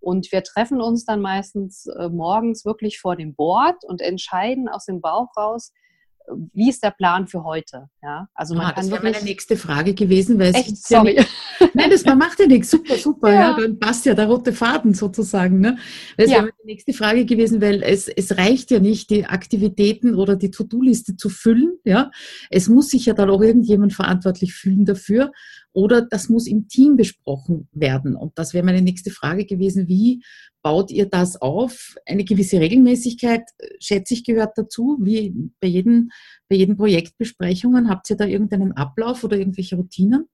Und 0.00 0.32
wir 0.32 0.42
treffen 0.42 0.80
uns 0.80 1.04
dann 1.04 1.20
meistens 1.20 1.86
äh, 1.86 2.08
morgens 2.08 2.64
wirklich 2.64 2.98
vor 2.98 3.14
dem 3.14 3.36
Board 3.36 3.84
und 3.84 4.02
entscheiden 4.02 4.68
aus 4.68 4.86
dem 4.86 5.00
Bauch 5.00 5.28
raus, 5.36 5.72
wie 6.52 6.68
ist 6.68 6.82
der 6.82 6.90
Plan 6.90 7.26
für 7.26 7.44
heute? 7.44 7.88
Ja, 8.02 8.28
also 8.34 8.54
man 8.54 8.66
ah, 8.66 8.72
kann 8.72 8.84
das 8.84 8.90
wäre 8.90 9.02
meine 9.02 9.22
nächste 9.24 9.56
Frage 9.56 9.94
gewesen, 9.94 10.38
weil 10.38 10.54
Echt? 10.54 10.72
es 10.72 10.82
sorry. 10.82 11.16
Ja 11.16 11.22
nicht, 11.22 11.74
nein, 11.74 11.90
das 11.90 12.04
macht 12.04 12.38
ja 12.40 12.46
nichts, 12.46 12.70
super, 12.70 12.96
super, 12.96 13.32
ja. 13.32 13.50
ja. 13.50 13.56
dann 13.60 13.78
passt 13.78 14.06
ja 14.06 14.14
der 14.14 14.26
rote 14.26 14.52
Faden 14.52 14.94
sozusagen. 14.94 15.60
Ne? 15.60 15.78
Das 16.16 16.28
ja. 16.28 16.36
wäre 16.36 16.42
meine 16.44 16.66
nächste 16.66 16.92
Frage 16.92 17.24
gewesen, 17.24 17.60
weil 17.60 17.82
es, 17.82 18.08
es 18.08 18.36
reicht 18.36 18.70
ja 18.70 18.78
nicht, 18.78 19.10
die 19.10 19.26
Aktivitäten 19.26 20.14
oder 20.14 20.36
die 20.36 20.50
To-Do-Liste 20.50 21.16
zu 21.16 21.28
füllen, 21.28 21.78
ja. 21.84 22.10
Es 22.50 22.68
muss 22.68 22.90
sich 22.90 23.06
ja 23.06 23.14
dann 23.14 23.30
auch 23.30 23.42
irgendjemand 23.42 23.92
verantwortlich 23.92 24.54
fühlen 24.54 24.84
dafür 24.84 25.32
oder 25.72 26.02
das 26.02 26.28
muss 26.28 26.46
im 26.46 26.68
Team 26.68 26.96
besprochen 26.96 27.68
werden. 27.72 28.16
Und 28.16 28.38
das 28.38 28.54
wäre 28.54 28.64
meine 28.64 28.82
nächste 28.82 29.10
Frage 29.10 29.46
gewesen, 29.46 29.88
wie 29.88 30.22
baut 30.62 30.90
ihr 30.90 31.06
das 31.06 31.40
auf? 31.40 31.94
Eine 32.06 32.24
gewisse 32.24 32.60
Regelmäßigkeit, 32.60 33.42
äh, 33.58 33.68
schätze 33.80 34.14
ich, 34.14 34.24
gehört 34.24 34.56
dazu, 34.56 34.98
wie 35.00 35.34
bei 35.60 35.68
jeden, 35.68 36.10
bei 36.48 36.56
jeden 36.56 36.76
Projektbesprechungen. 36.76 37.88
Habt 37.88 38.10
ihr 38.10 38.16
da 38.16 38.24
irgendeinen 38.24 38.72
Ablauf 38.72 39.24
oder 39.24 39.36
irgendwelche 39.36 39.76
Routinen? 39.76 40.28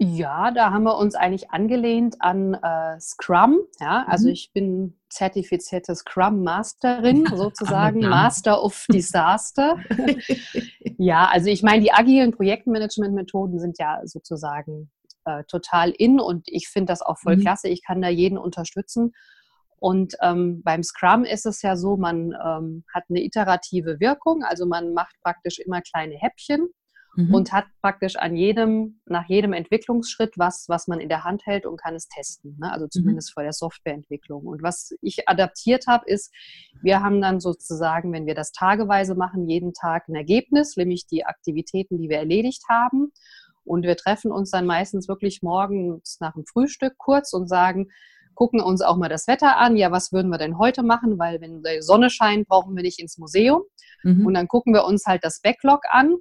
Ja, 0.00 0.52
da 0.52 0.70
haben 0.70 0.84
wir 0.84 0.96
uns 0.96 1.16
eigentlich 1.16 1.50
angelehnt 1.50 2.16
an 2.20 2.54
äh, 2.54 3.00
Scrum. 3.00 3.58
Ja, 3.80 4.04
also 4.06 4.28
mhm. 4.28 4.32
ich 4.32 4.52
bin 4.54 4.96
zertifizierte 5.10 5.92
Scrum 5.96 6.44
Masterin 6.44 7.26
sozusagen, 7.34 8.00
Master 8.00 8.62
of 8.62 8.86
Disaster. 8.92 9.76
ja, 10.98 11.26
also 11.26 11.50
ich 11.50 11.64
meine, 11.64 11.82
die 11.82 11.92
agilen 11.92 12.30
Projektmanagement-Methoden 12.30 13.58
sind 13.58 13.78
ja 13.80 14.00
sozusagen 14.04 14.88
äh, 15.24 15.42
total 15.48 15.90
in 15.90 16.20
und 16.20 16.46
ich 16.46 16.68
finde 16.68 16.92
das 16.92 17.02
auch 17.02 17.18
voll 17.18 17.36
mhm. 17.36 17.40
klasse. 17.40 17.68
Ich 17.68 17.84
kann 17.84 18.00
da 18.00 18.08
jeden 18.08 18.38
unterstützen. 18.38 19.12
Und 19.80 20.14
ähm, 20.22 20.62
beim 20.62 20.84
Scrum 20.84 21.24
ist 21.24 21.44
es 21.44 21.62
ja 21.62 21.76
so, 21.76 21.96
man 21.96 22.36
ähm, 22.44 22.84
hat 22.94 23.04
eine 23.08 23.22
iterative 23.24 23.98
Wirkung, 23.98 24.44
also 24.44 24.64
man 24.64 24.92
macht 24.92 25.16
praktisch 25.22 25.58
immer 25.58 25.80
kleine 25.82 26.14
Häppchen 26.14 26.68
mhm. 27.18 27.34
und 27.34 27.52
hat 27.52 27.66
praktisch 27.82 28.16
an 28.16 28.36
jedem, 28.36 29.00
nach 29.04 29.28
jedem 29.28 29.52
Entwicklungsschritt 29.52 30.38
was, 30.38 30.66
was 30.68 30.86
man 30.86 31.00
in 31.00 31.08
der 31.08 31.24
Hand 31.24 31.44
hält 31.46 31.66
und 31.66 31.76
kann 31.80 31.94
es 31.94 32.08
testen. 32.08 32.56
Ne? 32.60 32.72
Also 32.72 32.86
mhm. 32.86 32.90
zumindest 32.90 33.30
mhm. 33.30 33.32
vor 33.34 33.42
der 33.42 33.52
Softwareentwicklung. 33.52 34.46
Und 34.46 34.62
was 34.62 34.94
ich 35.02 35.28
adaptiert 35.28 35.86
habe, 35.88 36.06
ist, 36.06 36.32
wir 36.80 37.02
haben 37.02 37.20
dann 37.20 37.40
sozusagen, 37.40 38.12
wenn 38.12 38.26
wir 38.26 38.34
das 38.34 38.52
tageweise 38.52 39.16
machen, 39.16 39.48
jeden 39.48 39.74
Tag 39.74 40.08
ein 40.08 40.14
Ergebnis, 40.14 40.76
nämlich 40.76 41.06
die 41.06 41.26
Aktivitäten, 41.26 41.98
die 41.98 42.08
wir 42.08 42.18
erledigt 42.18 42.62
haben. 42.68 43.12
Und 43.64 43.82
wir 43.82 43.96
treffen 43.96 44.30
uns 44.30 44.50
dann 44.50 44.64
meistens 44.64 45.08
wirklich 45.08 45.42
morgens 45.42 46.18
nach 46.20 46.34
dem 46.34 46.46
Frühstück 46.46 46.96
kurz 46.96 47.34
und 47.34 47.48
sagen, 47.48 47.88
gucken 48.34 48.60
uns 48.60 48.80
auch 48.80 48.96
mal 48.96 49.08
das 49.08 49.26
Wetter 49.26 49.56
an. 49.56 49.76
Ja, 49.76 49.90
was 49.90 50.12
würden 50.12 50.30
wir 50.30 50.38
denn 50.38 50.58
heute 50.58 50.84
machen? 50.84 51.18
Weil 51.18 51.40
wenn 51.40 51.62
die 51.62 51.82
Sonne 51.82 52.08
scheint, 52.08 52.46
brauchen 52.46 52.76
wir 52.76 52.84
nicht 52.84 53.00
ins 53.00 53.18
Museum. 53.18 53.62
Mhm. 54.04 54.24
Und 54.24 54.34
dann 54.34 54.46
gucken 54.46 54.72
wir 54.72 54.84
uns 54.84 55.04
halt 55.04 55.24
das 55.24 55.40
Backlog 55.42 55.82
an 55.90 56.14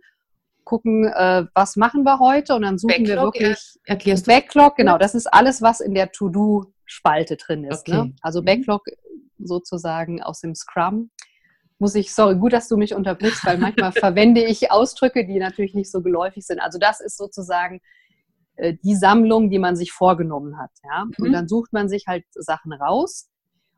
gucken, 0.67 1.06
äh, 1.06 1.45
was 1.53 1.77
machen 1.77 2.03
wir 2.03 2.19
heute 2.19 2.53
und 2.53 2.63
dann 2.63 2.77
suchen 2.77 3.06
Backlog, 3.06 3.36
wir 3.36 3.47
wirklich 3.47 3.80
er, 3.86 3.91
erklärst 3.93 4.27
du? 4.27 4.32
Backlog, 4.32 4.75
genau, 4.75 4.97
das 4.97 5.15
ist 5.15 5.27
alles, 5.27 5.62
was 5.62 5.80
in 5.80 5.93
der 5.93 6.12
To-Do-Spalte 6.12 7.38
drin 7.38 7.63
ist. 7.63 7.88
Okay. 7.88 8.03
Ne? 8.03 8.13
Also 8.21 8.43
Backlog 8.43 8.84
sozusagen 9.39 10.21
aus 10.21 10.41
dem 10.41 10.56
Scrum. 10.56 11.10
Muss 11.80 11.95
ich, 11.95 12.13
sorry, 12.13 12.36
gut, 12.36 12.51
dass 12.51 12.67
du 12.67 12.75
mich 12.75 12.93
unterbrichst, 12.93 13.45
weil 13.45 13.58
manchmal 13.60 13.91
verwende 13.93 14.43
ich 14.43 14.69
Ausdrücke, 14.69 15.25
die 15.25 15.39
natürlich 15.39 15.73
nicht 15.73 15.89
so 15.89 16.01
geläufig 16.01 16.45
sind. 16.45 16.60
Also 16.60 16.80
das 16.80 16.99
ist 16.99 17.17
sozusagen 17.17 17.80
äh, 18.58 18.73
die 18.84 18.95
Sammlung, 18.95 19.49
die 19.49 19.60
man 19.60 19.77
sich 19.77 19.93
vorgenommen 19.93 20.58
hat. 20.60 20.71
Ja? 20.84 21.06
Mhm. 21.06 21.25
Und 21.25 21.32
dann 21.32 21.47
sucht 21.47 21.71
man 21.71 21.88
sich 21.88 22.08
halt 22.08 22.25
Sachen 22.34 22.73
raus. 22.73 23.30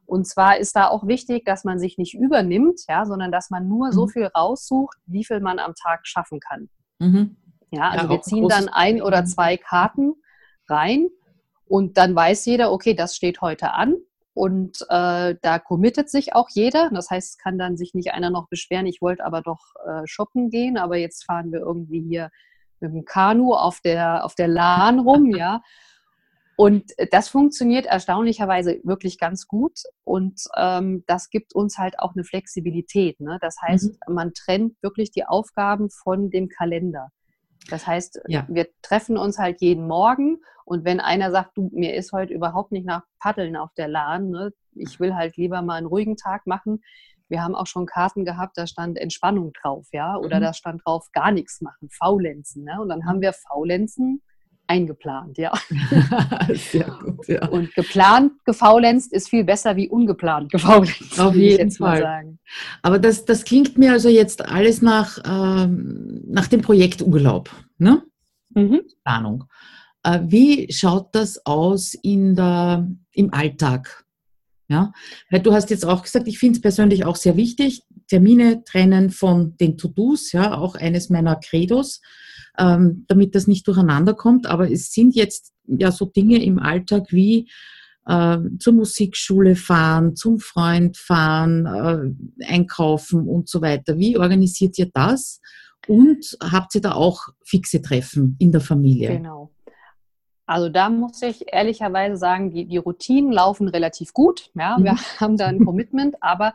Und 0.08 0.26
zwar 0.26 0.58
ist 0.58 0.76
da 0.76 0.88
auch 0.88 1.06
wichtig, 1.06 1.46
dass 1.46 1.64
man 1.66 1.78
sich 1.78 2.00
nicht 2.00 2.16
übernimmt, 2.16 2.80
ja, 2.90 3.06
sondern 3.06 3.32
dass 3.32 3.52
man 3.52 3.68
nur 3.68 3.92
so 3.92 4.06
Mhm. 4.06 4.10
viel 4.10 4.26
raussucht, 4.26 4.98
wie 5.06 5.24
viel 5.24 5.40
man 5.40 5.60
am 5.60 5.76
Tag 5.76 6.08
schaffen 6.08 6.40
kann. 6.40 6.68
Mhm. 7.00 7.36
Ja, 7.72 7.90
also 7.90 8.06
Ja, 8.06 8.10
wir 8.12 8.22
ziehen 8.22 8.48
dann 8.48 8.70
ein 8.70 9.02
oder 9.02 9.26
zwei 9.26 9.58
Karten 9.58 10.14
rein 10.68 11.08
und 11.66 11.98
dann 11.98 12.16
weiß 12.16 12.46
jeder, 12.46 12.72
okay, 12.72 12.94
das 12.94 13.16
steht 13.16 13.42
heute 13.42 13.74
an. 13.74 13.96
Und 14.34 14.86
äh, 14.90 15.36
da 15.42 15.60
committet 15.60 16.10
sich 16.10 16.34
auch 16.34 16.48
jeder. 16.50 16.90
Das 16.94 17.10
heißt, 17.10 17.32
es 17.32 17.38
kann 17.38 17.58
dann 17.58 17.76
sich 17.76 17.94
nicht 17.94 18.14
einer 18.14 18.30
noch 18.30 18.48
beschweren, 18.48 18.86
ich 18.86 19.02
wollte 19.02 19.26
aber 19.26 19.42
doch 19.42 19.60
äh, 19.86 20.04
shoppen 20.06 20.50
gehen, 20.50 20.78
aber 20.78 20.96
jetzt 20.96 21.26
fahren 21.26 21.52
wir 21.52 21.60
irgendwie 21.60 22.02
hier 22.02 22.30
mit 22.80 22.94
dem 22.94 23.04
Kanu 23.04 23.54
auf 23.54 23.82
der, 23.82 24.24
auf 24.24 24.36
der 24.36 24.48
Lahn 24.48 25.00
rum, 25.00 25.36
ja. 25.36 25.62
Und 26.66 26.92
das 27.12 27.30
funktioniert 27.30 27.86
erstaunlicherweise 27.86 28.82
wirklich 28.84 29.18
ganz 29.18 29.48
gut. 29.48 29.80
Und 30.04 30.42
ähm, 30.58 31.06
das 31.08 31.30
gibt 31.30 31.56
uns 31.56 31.78
halt 31.78 31.98
auch 32.00 32.16
eine 32.16 32.26
Flexibilität. 32.26 33.18
Ne? 33.22 33.38
Das 33.40 33.56
heißt, 33.62 33.98
man 34.10 34.34
trennt 34.34 34.74
wirklich 34.82 35.10
die 35.10 35.26
Aufgaben 35.26 35.90
von 35.90 36.30
dem 36.30 36.50
Kalender. 36.50 37.12
Das 37.70 37.88
heißt, 37.88 38.20
Ja. 38.28 38.46
wir 38.50 38.68
treffen 38.82 39.18
uns 39.18 39.38
halt 39.40 39.62
jeden 39.62 39.88
Morgen 39.88 40.40
und 40.66 40.84
wenn 40.84 41.00
einer 41.00 41.32
sagt, 41.32 41.56
du, 41.56 41.70
mir 41.72 41.94
ist 41.96 42.12
heute 42.12 42.34
überhaupt 42.34 42.74
nicht 42.74 42.86
nach 42.86 43.04
Paddeln 43.22 43.56
auf 43.56 43.70
der 43.78 43.88
Lahn, 43.88 44.30
ne? 44.30 44.52
ich 44.76 45.00
will 45.00 45.16
halt 45.16 45.38
lieber 45.38 45.62
mal 45.62 45.76
einen 45.76 45.88
ruhigen 45.88 46.18
Tag 46.18 46.46
machen. 46.46 46.82
Wir 47.30 47.42
haben 47.42 47.56
auch 47.56 47.68
schon 47.68 47.86
Karten 47.86 48.26
gehabt, 48.26 48.58
da 48.58 48.68
stand 48.68 48.98
Entspannung 48.98 49.54
drauf, 49.54 49.88
ja, 49.94 50.18
oder 50.18 50.38
Mhm. 50.40 50.44
da 50.44 50.54
stand 50.54 50.82
drauf 50.84 51.08
gar 51.14 51.32
nichts 51.32 51.62
machen, 51.62 51.88
Faulenzen. 51.90 52.66
Ne? 52.66 52.82
Und 52.82 52.90
dann 52.90 53.06
haben 53.06 53.22
wir 53.22 53.32
Faulenzen 53.32 54.22
eingeplant, 54.70 55.38
ja. 55.38 55.52
Sehr 56.54 56.86
gut, 57.04 57.28
ja. 57.28 57.48
Und 57.50 57.74
geplant 57.74 58.34
gefaulenzt 58.46 59.12
ist 59.12 59.30
viel 59.30 59.44
besser 59.44 59.76
wie 59.76 59.90
ungeplant 59.90 60.52
gefaulenzt. 60.52 61.20
Auf 61.20 61.36
jeden 61.36 61.72
Fall. 61.72 62.02
sagen. 62.02 62.40
Aber 62.82 63.00
das, 63.00 63.26
das 63.26 63.44
klingt 63.44 63.78
mir 63.78 63.92
also 63.92 64.10
jetzt 64.10 64.46
alles 64.46 64.82
nach, 64.82 65.18
ähm, 65.26 66.22
nach 66.28 66.48
dem 66.48 66.62
Projekt 66.62 67.02
Urlaub, 67.02 67.50
ne? 67.78 68.04
Mhm. 68.54 68.82
Planung. 69.04 69.46
Äh, 70.04 70.20
wie 70.24 70.72
schaut 70.72 71.14
das 71.14 71.46
aus 71.46 71.96
in 71.96 72.36
der, 72.36 72.88
im 73.12 73.34
Alltag? 73.34 74.06
Ja, 74.72 74.94
weil 75.32 75.42
du 75.42 75.52
hast 75.52 75.72
jetzt 75.72 75.84
auch 75.84 76.04
gesagt, 76.04 76.28
ich 76.28 76.38
finde 76.38 76.58
es 76.58 76.62
persönlich 76.62 77.04
auch 77.04 77.16
sehr 77.16 77.36
wichtig, 77.36 77.82
Termine 78.08 78.64
trennen 78.64 79.10
von 79.10 79.58
den 79.58 79.80
To-Dos, 79.80 80.32
ja, 80.32 80.56
auch 80.56 80.76
eines 80.76 81.10
meiner 81.10 81.38
Credos, 81.38 82.02
ähm, 82.60 83.06
damit 83.08 83.34
das 83.34 83.48
nicht 83.48 83.68
durcheinander 83.68 84.14
kommt. 84.14 84.46
Aber 84.46 84.70
es 84.70 84.92
sind 84.92 85.16
jetzt 85.16 85.54
ja 85.66 85.92
so 85.92 86.06
Dinge 86.06 86.44
im 86.44 86.60
Alltag 86.60 87.08
wie 87.12 87.50
äh, 88.06 88.38
zur 88.60 88.74
Musikschule 88.74 89.56
fahren, 89.56 90.16
zum 90.16 90.40
Freund 90.40 90.98
fahren, 90.98 91.66
äh, 92.40 92.46
einkaufen 92.46 93.28
und 93.28 93.50
so 93.50 93.62
weiter. 93.62 93.98
Wie 93.98 94.18
organisiert 94.18 94.78
ihr 94.78 94.90
das? 94.94 95.42
Und 95.88 96.38
habt 96.42 96.76
ihr 96.76 96.82
da 96.82 96.92
auch 96.92 97.30
fixe 97.44 97.82
Treffen 97.82 98.36
in 98.40 98.52
der 98.52 98.62
Familie? 98.62 99.18
Genau. 99.18 99.52
Also 100.46 100.70
da 100.70 100.90
muss 100.90 101.22
ich 101.22 101.46
ehrlicherweise 101.54 102.18
sagen, 102.18 102.50
die, 102.50 102.66
die 102.66 102.78
Routinen 102.78 103.32
laufen 103.32 103.68
relativ 103.68 104.14
gut. 104.14 104.50
Ja, 104.56 104.78
wir 104.80 104.94
Mhm. 104.94 104.98
haben 105.20 105.38
da 105.38 105.46
ein 105.48 105.64
Commitment, 105.64 106.16
aber 106.22 106.54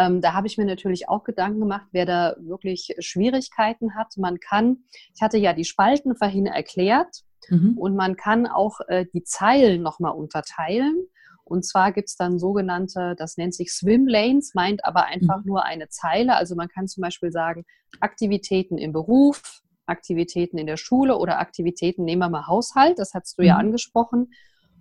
ähm, 0.00 0.20
da 0.20 0.32
habe 0.32 0.46
ich 0.46 0.56
mir 0.58 0.64
natürlich 0.64 1.08
auch 1.08 1.24
Gedanken 1.24 1.60
gemacht, 1.60 1.86
wer 1.92 2.06
da 2.06 2.34
wirklich 2.40 2.94
Schwierigkeiten 2.98 3.94
hat. 3.94 4.16
Man 4.16 4.40
kann, 4.40 4.78
ich 5.14 5.22
hatte 5.22 5.38
ja 5.38 5.52
die 5.52 5.64
Spalten 5.64 6.16
vorhin 6.16 6.46
erklärt, 6.46 7.22
Mhm. 7.48 7.78
und 7.78 7.96
man 7.96 8.16
kann 8.16 8.46
auch 8.46 8.80
äh, 8.88 9.06
die 9.14 9.24
Zeilen 9.24 9.82
nochmal 9.82 10.12
unterteilen. 10.12 10.94
Und 11.42 11.64
zwar 11.64 11.90
gibt 11.90 12.08
es 12.08 12.16
dann 12.16 12.38
sogenannte, 12.38 13.14
das 13.16 13.36
nennt 13.38 13.54
sich 13.54 13.72
Swim 13.72 14.06
Lanes, 14.06 14.54
meint 14.54 14.84
aber 14.84 15.06
einfach 15.06 15.38
Mhm. 15.38 15.46
nur 15.46 15.64
eine 15.64 15.88
Zeile. 15.88 16.36
Also 16.36 16.54
man 16.54 16.68
kann 16.68 16.86
zum 16.86 17.00
Beispiel 17.02 17.32
sagen, 17.32 17.64
Aktivitäten 18.00 18.78
im 18.78 18.92
Beruf, 18.92 19.62
Aktivitäten 19.86 20.58
in 20.58 20.66
der 20.66 20.76
Schule 20.76 21.16
oder 21.16 21.40
Aktivitäten, 21.40 22.04
nehmen 22.04 22.20
wir 22.22 22.28
mal 22.28 22.46
Haushalt, 22.46 22.98
das 22.98 23.14
hast 23.14 23.38
du 23.38 23.42
ja 23.42 23.54
Mhm. 23.54 23.60
angesprochen. 23.60 24.32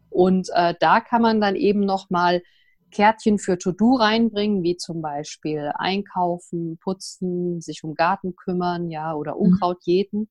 Und 0.10 0.50
äh, 0.54 0.76
da 0.80 1.00
kann 1.00 1.22
man 1.22 1.42
dann 1.42 1.56
eben 1.56 1.80
nochmal 1.80 2.42
Kärtchen 2.92 3.40
für 3.40 3.58
To-Do 3.58 3.96
reinbringen, 3.96 4.64
wie 4.64 4.78
zum 4.78 5.02
Beispiel 5.02 5.72
einkaufen, 5.76 6.78
putzen, 6.82 7.62
sich 7.62 7.84
um 7.84 7.96
Garten 7.96 8.36
kümmern, 8.36 8.90
ja, 8.90 9.14
oder 9.14 9.36
Mhm. 9.36 9.42
Unkraut 9.42 9.78
jäten. 9.84 10.30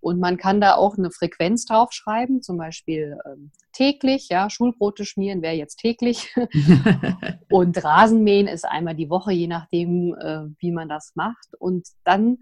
Und 0.00 0.20
man 0.20 0.36
kann 0.36 0.60
da 0.60 0.74
auch 0.74 0.98
eine 0.98 1.10
Frequenz 1.10 1.64
draufschreiben, 1.64 2.42
zum 2.42 2.58
Beispiel 2.58 3.16
ähm, 3.26 3.52
täglich, 3.72 4.28
ja, 4.28 4.50
Schulbrote 4.50 5.06
schmieren 5.06 5.40
wäre 5.40 5.54
jetzt 5.54 5.76
täglich. 5.76 6.34
Und 7.50 7.82
Rasenmähen 7.82 8.46
ist 8.46 8.66
einmal 8.66 8.94
die 8.94 9.08
Woche, 9.08 9.32
je 9.32 9.46
nachdem, 9.46 10.14
äh, 10.20 10.42
wie 10.58 10.72
man 10.72 10.88
das 10.90 11.12
macht. 11.14 11.48
Und 11.58 11.88
dann 12.04 12.38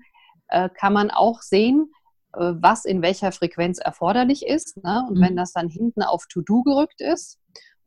äh, 0.49 0.69
kann 0.71 0.93
man 0.93 1.11
auch 1.13 1.41
sehen, 1.41 1.93
äh, 2.35 2.53
was 2.59 2.85
in 2.85 3.01
welcher 3.01 3.31
Frequenz 3.31 3.79
erforderlich 3.79 4.45
ist. 4.47 4.83
Ne? 4.83 5.05
Und 5.09 5.19
Mhm. 5.19 5.23
wenn 5.23 5.37
das 5.37 5.53
dann 5.53 5.69
hinten 5.69 6.03
auf 6.03 6.27
To-Do 6.29 6.63
gerückt 6.65 7.01
ist, 7.01 7.39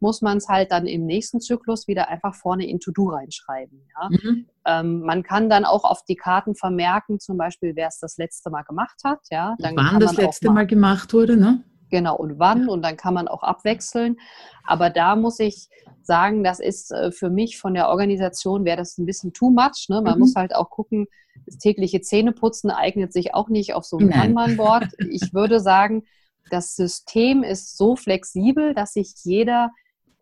muss 0.05 0.21
man 0.21 0.37
es 0.37 0.47
halt 0.47 0.71
dann 0.71 0.85
im 0.85 1.07
nächsten 1.07 1.41
Zyklus 1.41 1.87
wieder 1.87 2.09
einfach 2.09 2.35
vorne 2.35 2.67
in 2.69 2.79
To-Do 2.79 3.05
reinschreiben. 3.09 3.81
Ja? 3.99 4.09
Mhm. 4.09 4.45
Ähm, 4.65 4.99
man 5.01 5.23
kann 5.23 5.49
dann 5.49 5.65
auch 5.65 5.83
auf 5.83 6.03
die 6.05 6.15
Karten 6.15 6.53
vermerken, 6.53 7.19
zum 7.19 7.37
Beispiel, 7.37 7.75
wer 7.75 7.87
es 7.87 7.97
das 7.97 8.17
letzte 8.17 8.51
Mal 8.51 8.61
gemacht 8.61 9.01
hat. 9.03 9.19
Ja? 9.31 9.55
Dann 9.57 9.75
Wann 9.75 9.99
das 9.99 10.15
letzte 10.15 10.51
Mal 10.51 10.67
gemacht 10.67 11.11
wurde, 11.11 11.37
ne? 11.37 11.63
Genau, 11.89 12.15
und 12.17 12.37
wann 12.37 12.69
und 12.69 12.83
dann 12.83 12.97
kann 12.97 13.15
man 13.15 13.27
auch 13.27 13.41
abwechseln. 13.41 14.17
Aber 14.63 14.91
da 14.91 15.15
muss 15.15 15.39
ich 15.39 15.69
sagen, 16.03 16.43
das 16.43 16.59
ist 16.59 16.91
äh, 16.91 17.11
für 17.11 17.31
mich 17.31 17.57
von 17.57 17.73
der 17.73 17.89
Organisation, 17.89 18.63
wäre 18.63 18.77
das 18.77 18.99
ein 18.99 19.05
bisschen 19.07 19.33
too 19.33 19.49
much. 19.49 19.87
Ne? 19.89 20.01
Man 20.01 20.13
Mhm. 20.13 20.19
muss 20.19 20.35
halt 20.35 20.53
auch 20.55 20.69
gucken, 20.69 21.07
das 21.47 21.57
tägliche 21.57 22.01
Zähneputzen 22.01 22.69
eignet 22.69 23.11
sich 23.11 23.33
auch 23.33 23.49
nicht 23.49 23.73
auf 23.73 23.85
so 23.85 23.97
einem. 23.97 24.11
Kanban-Board. 24.11 24.93
Ich 25.09 25.33
würde 25.33 25.59
sagen, 25.59 26.03
das 26.51 26.75
System 26.75 27.41
ist 27.43 27.75
so 27.75 27.95
flexibel, 27.95 28.73
dass 28.75 28.93
sich 28.93 29.13
jeder 29.23 29.71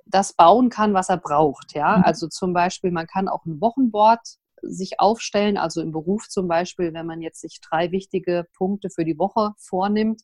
das 0.05 0.33
bauen 0.33 0.69
kann, 0.69 0.93
was 0.93 1.09
er 1.09 1.17
braucht. 1.17 1.73
Ja? 1.73 1.97
Mhm. 1.97 2.03
Also 2.03 2.27
zum 2.27 2.53
Beispiel, 2.53 2.91
man 2.91 3.07
kann 3.07 3.27
auch 3.27 3.45
ein 3.45 3.61
Wochenboard 3.61 4.21
sich 4.61 4.99
aufstellen, 4.99 5.57
also 5.57 5.81
im 5.81 5.91
Beruf 5.91 6.29
zum 6.29 6.47
Beispiel, 6.47 6.93
wenn 6.93 7.05
man 7.05 7.21
jetzt 7.21 7.41
sich 7.41 7.59
drei 7.61 7.91
wichtige 7.91 8.45
Punkte 8.55 8.89
für 8.89 9.03
die 9.03 9.17
Woche 9.17 9.51
vornimmt, 9.57 10.21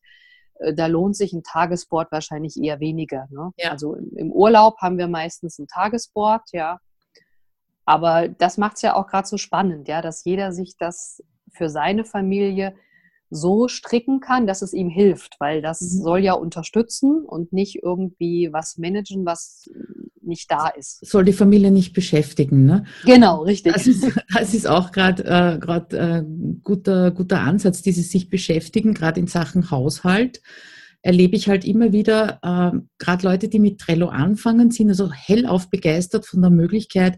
äh, 0.60 0.74
da 0.74 0.88
lohnt 0.88 1.16
sich 1.16 1.34
ein 1.34 1.44
Tagesboard 1.44 2.12
wahrscheinlich 2.12 2.56
eher 2.58 2.80
weniger. 2.80 3.28
Ne? 3.30 3.52
Ja. 3.58 3.72
Also 3.72 3.96
im, 3.96 4.16
im 4.16 4.32
Urlaub 4.32 4.78
haben 4.80 4.98
wir 4.98 5.08
meistens 5.08 5.60
ein 5.60 5.68
Tagesboard, 5.68 6.44
ja. 6.54 6.80
Aber 7.86 8.28
das 8.28 8.58
macht 8.58 8.76
es 8.76 8.84
ja 8.84 8.96
auch 8.96 9.08
gerade 9.08 9.28
so 9.28 9.38
spannend, 9.38 9.88
ja, 9.88 10.02
dass 10.02 10.24
jeder 10.24 10.52
sich 10.52 10.78
das 10.78 11.24
für 11.52 11.70
seine 11.70 12.06
Familie 12.06 12.76
so 13.30 13.68
stricken 13.68 14.20
kann, 14.20 14.48
dass 14.48 14.62
es 14.62 14.74
ihm 14.74 14.90
hilft, 14.90 15.36
weil 15.40 15.62
das 15.62 15.82
Mhm. 15.82 16.02
soll 16.02 16.20
ja 16.20 16.34
unterstützen 16.34 17.24
und 17.26 17.54
nicht 17.54 17.80
irgendwie 17.84 18.50
was 18.52 18.78
managen, 18.78 19.26
was 19.26 19.70
nicht 20.22 20.50
da 20.52 20.68
ist. 20.68 21.06
Soll 21.06 21.26
die 21.26 21.34
Familie 21.34 21.72
nicht 21.72 21.94
beschäftigen, 21.94 22.66
ne? 22.66 22.86
Genau, 23.06 23.44
richtig. 23.44 23.74
Das 23.74 23.88
ist, 23.88 24.06
das 24.34 24.54
ist 24.54 24.68
auch 24.68 24.92
gerade 24.92 25.24
äh, 25.24 25.58
grad, 25.60 25.94
äh, 25.94 26.24
guter, 26.64 27.12
guter 27.12 27.42
Ansatz, 27.42 27.82
dieses 27.82 28.12
sich 28.12 28.30
beschäftigen, 28.30 28.94
gerade 28.94 29.20
in 29.20 29.28
Sachen 29.28 29.72
Haushalt. 29.72 30.42
Erlebe 31.02 31.38
ich 31.38 31.48
halt 31.48 31.64
immer 31.64 31.94
wieder, 31.94 32.40
äh, 32.44 32.78
gerade 32.98 33.26
Leute, 33.26 33.48
die 33.48 33.60
mit 33.60 33.80
Trello 33.80 34.10
anfangen, 34.10 34.70
sind 34.70 34.90
also 34.90 35.12
hellauf 35.12 35.70
begeistert 35.70 36.26
von 36.26 36.42
der 36.42 36.52
Möglichkeit, 36.52 37.18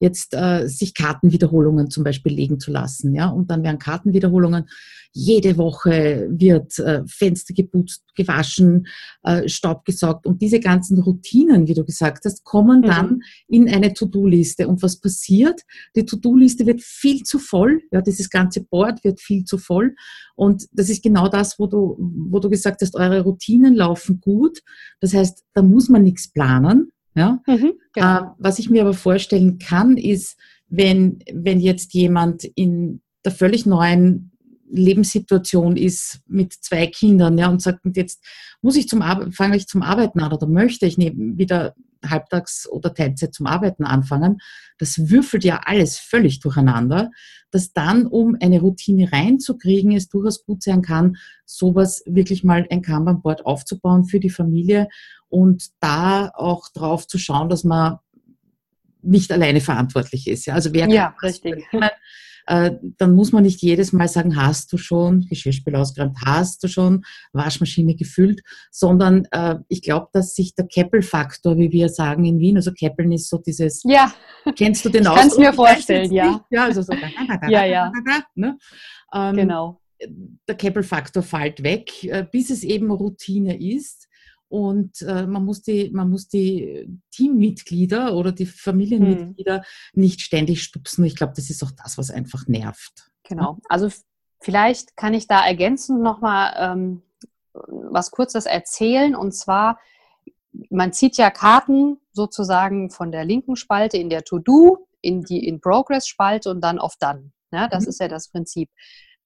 jetzt 0.00 0.34
äh, 0.34 0.66
sich 0.68 0.94
Kartenwiederholungen 0.94 1.90
zum 1.90 2.04
Beispiel 2.04 2.32
legen 2.32 2.60
zu 2.60 2.70
lassen. 2.70 3.14
Ja? 3.14 3.28
Und 3.28 3.50
dann 3.50 3.62
werden 3.62 3.78
Kartenwiederholungen, 3.78 4.68
jede 5.12 5.56
Woche 5.56 6.28
wird 6.30 6.78
äh, 6.78 7.02
Fenster 7.06 7.54
geputzt, 7.54 8.04
gewaschen, 8.14 8.86
äh, 9.22 9.48
Staub 9.48 9.84
gesaugt. 9.84 10.26
Und 10.26 10.40
diese 10.42 10.60
ganzen 10.60 11.00
Routinen, 11.00 11.66
wie 11.66 11.74
du 11.74 11.84
gesagt 11.84 12.24
hast, 12.24 12.44
kommen 12.44 12.82
dann 12.82 13.08
Mhm. 13.10 13.22
in 13.48 13.68
eine 13.68 13.92
To-Do-Liste. 13.92 14.68
Und 14.68 14.82
was 14.82 15.00
passiert? 15.00 15.62
Die 15.96 16.04
To-Do-Liste 16.04 16.66
wird 16.66 16.82
viel 16.82 17.22
zu 17.22 17.38
voll. 17.38 17.80
Ja, 17.90 18.00
dieses 18.00 18.30
ganze 18.30 18.62
Board 18.62 19.02
wird 19.02 19.20
viel 19.20 19.44
zu 19.44 19.58
voll. 19.58 19.94
Und 20.36 20.68
das 20.72 20.88
ist 20.90 21.02
genau 21.02 21.28
das, 21.28 21.58
wo 21.58 21.66
du, 21.66 21.96
wo 21.98 22.38
du 22.38 22.48
gesagt 22.48 22.82
hast, 22.82 22.94
eure 22.94 23.22
Routinen 23.22 23.74
laufen 23.74 24.20
gut. 24.20 24.60
Das 25.00 25.14
heißt, 25.14 25.42
da 25.54 25.62
muss 25.62 25.88
man 25.88 26.02
nichts 26.02 26.30
planen. 26.30 26.92
Ja, 27.18 27.40
Mhm, 27.46 27.72
genau. 27.92 28.18
äh, 28.18 28.22
was 28.38 28.58
ich 28.58 28.70
mir 28.70 28.82
aber 28.82 28.94
vorstellen 28.94 29.58
kann, 29.58 29.96
ist, 29.96 30.38
wenn, 30.68 31.18
wenn 31.32 31.60
jetzt 31.60 31.94
jemand 31.94 32.44
in 32.44 33.00
der 33.24 33.32
völlig 33.32 33.66
neuen 33.66 34.30
Lebenssituation 34.70 35.76
ist 35.76 36.20
mit 36.26 36.52
zwei 36.52 36.86
Kindern, 36.86 37.38
ja, 37.38 37.48
und 37.48 37.62
sagt, 37.62 37.84
und 37.84 37.96
jetzt 37.96 38.22
muss 38.60 38.76
ich 38.76 38.88
zum 38.88 39.02
Arbeiten, 39.02 39.32
fange 39.32 39.56
ich 39.56 39.66
zum 39.66 39.82
Arbeiten 39.82 40.20
an 40.20 40.32
oder 40.32 40.46
möchte 40.46 40.86
ich 40.86 40.98
neben 40.98 41.38
wieder 41.38 41.74
halbtags 42.04 42.68
oder 42.68 42.94
Teilzeit 42.94 43.34
zum 43.34 43.46
Arbeiten 43.46 43.84
anfangen, 43.84 44.38
das 44.78 45.10
würfelt 45.10 45.44
ja 45.44 45.60
alles 45.64 45.98
völlig 45.98 46.40
durcheinander, 46.40 47.10
dass 47.50 47.72
dann, 47.72 48.06
um 48.06 48.36
eine 48.40 48.60
Routine 48.60 49.12
reinzukriegen, 49.12 49.92
es 49.92 50.08
durchaus 50.08 50.44
gut 50.44 50.62
sein 50.62 50.82
kann, 50.82 51.16
sowas 51.44 52.02
wirklich 52.06 52.44
mal 52.44 52.66
ein 52.70 52.82
Kanban-Board 52.82 53.46
aufzubauen 53.46 54.04
für 54.04 54.20
die 54.20 54.30
Familie 54.30 54.88
und 55.28 55.70
da 55.80 56.30
auch 56.34 56.68
drauf 56.68 57.06
zu 57.06 57.18
schauen, 57.18 57.48
dass 57.48 57.64
man 57.64 57.98
nicht 59.02 59.32
alleine 59.32 59.60
verantwortlich 59.60 60.26
ist. 60.26 60.46
Ja, 60.46 60.54
also 60.54 60.72
wer 60.72 60.88
ja, 60.88 61.14
richtig. 61.22 61.64
Äh, 61.72 61.88
dann 62.48 63.14
muss 63.14 63.32
man 63.32 63.42
nicht 63.42 63.60
jedes 63.60 63.92
Mal 63.92 64.08
sagen, 64.08 64.36
hast 64.36 64.72
du 64.72 64.78
schon 64.78 65.26
Geschirrspül 65.28 65.76
ausgeräumt, 65.76 66.16
hast 66.24 66.62
du 66.64 66.68
schon 66.68 67.04
Waschmaschine 67.32 67.94
gefüllt, 67.94 68.40
sondern 68.70 69.26
äh, 69.32 69.56
ich 69.68 69.82
glaube, 69.82 70.08
dass 70.12 70.34
sich 70.34 70.54
der 70.54 70.66
Keppel-Faktor, 70.66 71.58
wie 71.58 71.70
wir 71.72 71.90
sagen 71.90 72.24
in 72.24 72.38
Wien, 72.38 72.56
also 72.56 72.72
Keppeln 72.72 73.12
ist 73.12 73.28
so 73.28 73.38
dieses, 73.38 73.82
ja. 73.84 74.12
kennst 74.56 74.84
du 74.84 74.88
den 74.88 75.06
aus? 75.06 75.14
Ich 75.14 75.20
kann 75.20 75.28
es 75.28 75.38
mir 75.38 75.52
vorstellen, 75.52 76.12
ja. 76.12 76.44
Ja, 76.50 76.64
also 76.64 76.82
so, 76.82 76.92
ja, 77.48 77.64
ja. 77.64 77.92
Ne? 78.34 78.56
Ähm, 79.12 79.36
genau. 79.36 79.80
Der 80.48 80.54
Keppel-Faktor 80.54 81.22
fällt 81.22 81.62
weg, 81.62 82.04
äh, 82.04 82.24
bis 82.30 82.50
es 82.50 82.62
eben 82.62 82.90
Routine 82.90 83.60
ist 83.60 84.07
und 84.48 85.02
äh, 85.02 85.26
man, 85.26 85.44
muss 85.44 85.62
die, 85.62 85.90
man 85.90 86.08
muss 86.10 86.28
die 86.28 86.88
Teammitglieder 87.10 88.14
oder 88.14 88.32
die 88.32 88.46
Familienmitglieder 88.46 89.56
hm. 89.56 89.62
nicht 89.94 90.22
ständig 90.22 90.62
stupsen. 90.62 91.04
Ich 91.04 91.16
glaube, 91.16 91.34
das 91.36 91.50
ist 91.50 91.62
auch 91.62 91.70
das, 91.70 91.98
was 91.98 92.10
einfach 92.10 92.46
nervt. 92.46 93.10
Genau. 93.24 93.58
Also 93.68 93.90
vielleicht 94.40 94.96
kann 94.96 95.14
ich 95.14 95.26
da 95.26 95.46
ergänzend 95.46 96.00
nochmal 96.00 96.54
ähm, 96.56 97.02
was 97.52 98.10
Kurzes 98.10 98.46
erzählen. 98.46 99.14
Und 99.14 99.32
zwar, 99.32 99.78
man 100.70 100.92
zieht 100.92 101.16
ja 101.18 101.30
Karten 101.30 101.98
sozusagen 102.12 102.90
von 102.90 103.12
der 103.12 103.24
linken 103.24 103.56
Spalte 103.56 103.98
in 103.98 104.08
der 104.08 104.24
To-Do 104.24 104.86
in 105.00 105.22
die 105.22 105.46
In-Progress-Spalte 105.46 106.50
und 106.50 106.60
dann 106.60 106.78
auf 106.78 106.96
Done. 106.96 107.32
Ja, 107.52 107.68
das 107.68 107.84
mhm. 107.84 107.88
ist 107.90 108.00
ja 108.00 108.08
das 108.08 108.28
Prinzip. 108.28 108.70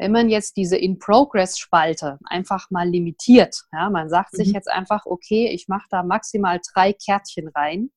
Wenn 0.02 0.10
man 0.10 0.28
jetzt 0.28 0.56
diese 0.56 0.76
In-Progress-Spalte 0.76 2.18
einfach 2.24 2.72
mal 2.72 2.88
limitiert, 2.88 3.62
ja, 3.72 3.88
man 3.88 4.08
sagt 4.08 4.32
mhm. 4.32 4.38
sich 4.38 4.48
jetzt 4.50 4.68
einfach, 4.68 5.06
okay, 5.06 5.46
ich 5.46 5.68
mache 5.68 5.86
da 5.90 6.02
maximal 6.02 6.60
drei 6.74 6.92
Kärtchen 6.92 7.46
rein, 7.46 7.92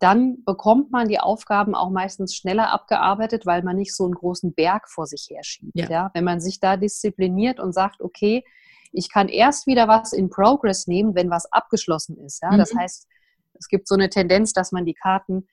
dann 0.00 0.44
bekommt 0.44 0.90
man 0.90 1.08
die 1.08 1.18
Aufgaben 1.18 1.74
auch 1.74 1.88
meistens 1.88 2.34
schneller 2.34 2.70
abgearbeitet, 2.70 3.46
weil 3.46 3.62
man 3.62 3.76
nicht 3.76 3.96
so 3.96 4.04
einen 4.04 4.12
großen 4.12 4.52
Berg 4.52 4.90
vor 4.90 5.06
sich 5.06 5.28
herschiebt. 5.30 5.72
Ja. 5.74 5.88
ja. 5.88 6.10
Wenn 6.12 6.24
man 6.24 6.42
sich 6.42 6.60
da 6.60 6.76
diszipliniert 6.76 7.58
und 7.58 7.72
sagt, 7.72 8.02
okay, 8.02 8.44
ich 8.92 9.10
kann 9.10 9.30
erst 9.30 9.66
wieder 9.66 9.88
was 9.88 10.12
in 10.12 10.28
Progress 10.28 10.86
nehmen, 10.86 11.14
wenn 11.14 11.30
was 11.30 11.50
abgeschlossen 11.50 12.18
ist. 12.18 12.42
Ja? 12.42 12.50
Mhm. 12.50 12.58
Das 12.58 12.74
heißt, 12.74 13.08
es 13.54 13.68
gibt 13.68 13.88
so 13.88 13.94
eine 13.94 14.10
Tendenz, 14.10 14.52
dass 14.52 14.72
man 14.72 14.84
die 14.84 14.92
Karten 14.92 15.48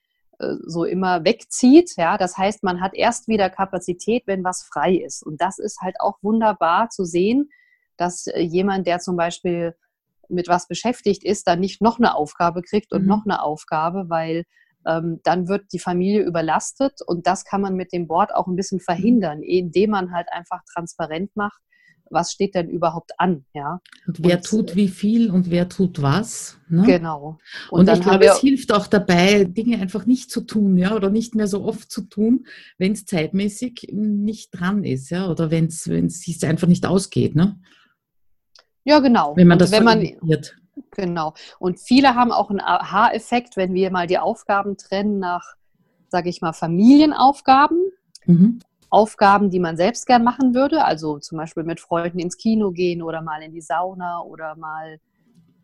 so 0.66 0.84
immer 0.86 1.24
wegzieht. 1.24 1.92
Ja, 1.98 2.18
das 2.18 2.38
heißt, 2.38 2.64
man 2.64 2.82
hat 2.82 2.94
erst 2.94 3.28
wieder 3.28 3.50
Kapazität, 3.50 4.24
wenn 4.26 4.44
was 4.44 4.64
frei 4.64 4.96
ist. 4.96 5.24
Und 5.24 5.42
das 5.42 5.60
ist 5.60 5.82
halt 5.82 5.96
auch 6.00 6.18
wunderbar 6.22 6.90
zu 6.90 7.06
sehen, 7.06 7.50
dass 7.98 8.28
äh, 8.28 8.42
jemand, 8.42 8.88
der 8.88 9.00
zum 9.00 9.16
Beispiel 9.16 9.76
mit 10.30 10.48
was 10.48 10.68
beschäftigt 10.68 11.24
ist, 11.24 11.48
dann 11.48 11.60
nicht 11.60 11.82
noch 11.82 12.00
eine 12.00 12.16
Aufgabe 12.16 12.62
kriegt 12.62 12.94
und 12.94 13.04
mhm. 13.04 13.08
noch 13.08 13.26
eine 13.26 13.42
Aufgabe, 13.44 14.06
weil 14.08 14.46
ähm, 14.88 15.20
dann 15.24 15.48
wird 15.48 15.66
die 15.74 15.80
Familie 15.80 16.24
überlastet 16.24 17.02
und 17.06 17.28
das 17.28 17.46
kann 17.46 17.62
man 17.62 17.76
mit 17.76 17.94
dem 17.94 18.08
Board 18.08 18.34
auch 18.34 18.48
ein 18.48 18.56
bisschen 18.56 18.78
mhm. 18.78 18.84
verhindern, 18.84 19.42
indem 19.44 19.92
man 19.92 20.14
halt 20.14 20.28
einfach 20.32 20.62
transparent 20.74 21.36
macht, 21.36 21.62
was 22.12 22.32
steht 22.32 22.56
denn 22.56 22.70
überhaupt 22.70 23.12
an, 23.18 23.46
ja. 23.54 23.80
Und 24.08 24.24
wer 24.24 24.38
und, 24.38 24.46
tut 24.46 24.76
wie 24.76 24.88
viel 24.88 25.32
und 25.32 25.50
wer 25.50 25.70
tut 25.70 26.02
was. 26.02 26.58
Ne? 26.70 26.84
Genau. 26.86 27.38
Und, 27.70 27.90
und 27.90 27.98
ich 27.98 28.02
glaube, 28.02 28.26
es 28.26 28.40
hilft 28.40 28.74
auch 28.74 28.88
dabei, 28.88 29.44
Dinge 29.44 29.80
einfach 29.80 30.06
nicht 30.06 30.32
zu 30.32 30.42
tun, 30.42 30.78
ja, 30.78 30.96
oder 30.96 31.10
nicht 31.10 31.36
mehr 31.36 31.48
so 31.48 31.64
oft 31.64 31.92
zu 31.92 32.02
tun, 32.02 32.46
wenn 32.78 32.94
es 32.94 33.06
zeitmäßig 33.06 33.90
nicht 33.92 34.52
dran 34.52 34.84
ist, 34.84 35.10
ja, 35.10 35.30
oder 35.30 35.52
wenn 35.52 35.66
es 35.66 35.84
sich 35.84 36.46
einfach 36.46 36.68
nicht 36.68 36.86
ausgeht, 36.86 37.36
ne? 37.36 37.60
Ja, 38.84 39.00
genau. 39.00 39.36
Wenn 39.36 39.48
man 39.48 39.60
das 39.60 39.72
wenn 39.72 39.84
man 39.84 40.06
Genau. 40.92 41.34
Und 41.60 41.80
viele 41.80 42.16
haben 42.16 42.32
auch 42.32 42.50
einen 42.50 42.62
Aha-Effekt, 42.62 43.58
wenn 43.58 43.74
wir 43.74 43.92
mal 43.92 44.08
die 44.08 44.18
Aufgaben 44.18 44.78
trennen 44.78 45.20
nach, 45.20 45.56
sage 46.10 46.30
ich 46.30 46.42
mal, 46.42 46.54
Familienaufgaben. 46.54 47.92
Mhm. 48.26 48.60
Aufgaben, 48.92 49.50
die 49.50 49.60
man 49.60 49.78
selbst 49.78 50.06
gern 50.06 50.24
machen 50.24 50.54
würde, 50.54 50.84
also 50.84 51.18
zum 51.18 51.38
Beispiel 51.38 51.64
mit 51.64 51.80
Freunden 51.80 52.20
ins 52.20 52.38
Kino 52.38 52.72
gehen 52.72 53.02
oder 53.02 53.22
mal 53.22 53.42
in 53.42 53.54
die 53.54 53.62
Sauna 53.62 54.20
oder 54.22 54.56
mal 54.58 55.00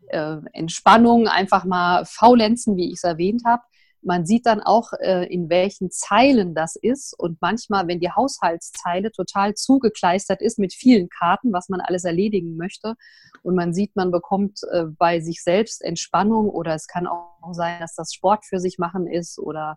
äh, 0.08 0.38
Entspannung, 0.54 1.28
einfach 1.28 1.64
mal 1.64 2.04
faulenzen, 2.06 2.76
wie 2.76 2.88
ich 2.88 2.94
es 2.94 3.04
erwähnt 3.04 3.42
habe. 3.44 3.62
Man 4.00 4.24
sieht 4.24 4.46
dann 4.46 4.62
auch, 4.62 4.92
äh, 5.00 5.26
in 5.26 5.50
welchen 5.50 5.90
Zeilen 5.90 6.54
das 6.54 6.76
ist. 6.76 7.12
Und 7.18 7.36
manchmal, 7.42 7.86
wenn 7.86 8.00
die 8.00 8.10
Haushaltszeile 8.10 9.10
total 9.12 9.54
zugekleistert 9.54 10.40
ist 10.40 10.58
mit 10.58 10.72
vielen 10.72 11.10
Karten, 11.10 11.52
was 11.52 11.68
man 11.68 11.80
alles 11.80 12.04
erledigen 12.04 12.56
möchte, 12.56 12.94
und 13.42 13.54
man 13.54 13.74
sieht, 13.74 13.94
man 13.94 14.10
bekommt 14.10 14.60
äh, 14.72 14.84
bei 14.84 15.20
sich 15.20 15.42
selbst 15.42 15.82
Entspannung 15.82 16.48
oder 16.48 16.74
es 16.74 16.86
kann 16.86 17.06
auch 17.06 17.52
sein, 17.52 17.80
dass 17.80 17.94
das 17.94 18.14
Sport 18.14 18.46
für 18.46 18.58
sich 18.58 18.78
machen 18.78 19.06
ist 19.06 19.38
oder 19.38 19.76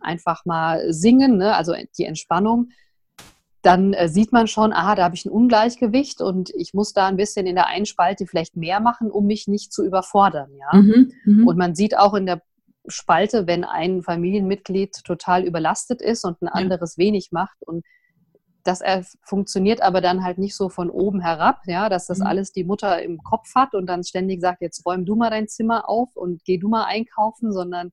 einfach 0.00 0.44
mal 0.44 0.92
singen, 0.92 1.36
ne? 1.38 1.54
also 1.54 1.74
die 1.96 2.04
Entspannung 2.04 2.70
dann 3.68 3.92
äh, 3.92 4.08
sieht 4.08 4.32
man 4.32 4.46
schon, 4.46 4.72
aha, 4.72 4.94
da 4.94 5.04
habe 5.04 5.14
ich 5.14 5.26
ein 5.26 5.30
Ungleichgewicht 5.30 6.22
und 6.22 6.48
ich 6.56 6.72
muss 6.72 6.94
da 6.94 7.06
ein 7.06 7.18
bisschen 7.18 7.46
in 7.46 7.54
der 7.54 7.66
einen 7.66 7.84
Spalte 7.84 8.26
vielleicht 8.26 8.56
mehr 8.56 8.80
machen, 8.80 9.10
um 9.10 9.26
mich 9.26 9.46
nicht 9.46 9.74
zu 9.74 9.84
überfordern. 9.84 10.50
Ja? 10.58 10.80
Mhm, 10.80 11.12
mh. 11.26 11.46
Und 11.46 11.58
man 11.58 11.74
sieht 11.74 11.94
auch 11.94 12.14
in 12.14 12.24
der 12.24 12.40
Spalte, 12.86 13.46
wenn 13.46 13.64
ein 13.64 14.02
Familienmitglied 14.02 15.04
total 15.04 15.44
überlastet 15.44 16.00
ist 16.00 16.24
und 16.24 16.40
ein 16.40 16.48
anderes 16.48 16.96
ja. 16.96 17.04
wenig 17.04 17.28
macht 17.30 17.58
und 17.60 17.84
das 18.64 18.82
funktioniert 19.22 19.82
aber 19.82 20.00
dann 20.00 20.24
halt 20.24 20.38
nicht 20.38 20.56
so 20.56 20.68
von 20.68 20.90
oben 20.90 21.20
herab, 21.20 21.60
ja, 21.66 21.88
dass 21.88 22.06
das 22.06 22.18
mhm. 22.18 22.26
alles 22.26 22.52
die 22.52 22.64
Mutter 22.64 23.02
im 23.02 23.18
Kopf 23.18 23.54
hat 23.54 23.74
und 23.74 23.86
dann 23.86 24.02
ständig 24.02 24.40
sagt, 24.40 24.62
jetzt 24.62 24.84
räum 24.86 25.04
du 25.04 25.14
mal 25.14 25.30
dein 25.30 25.48
Zimmer 25.48 25.88
auf 25.88 26.16
und 26.16 26.42
geh 26.44 26.56
du 26.56 26.68
mal 26.68 26.84
einkaufen, 26.84 27.52
sondern 27.52 27.92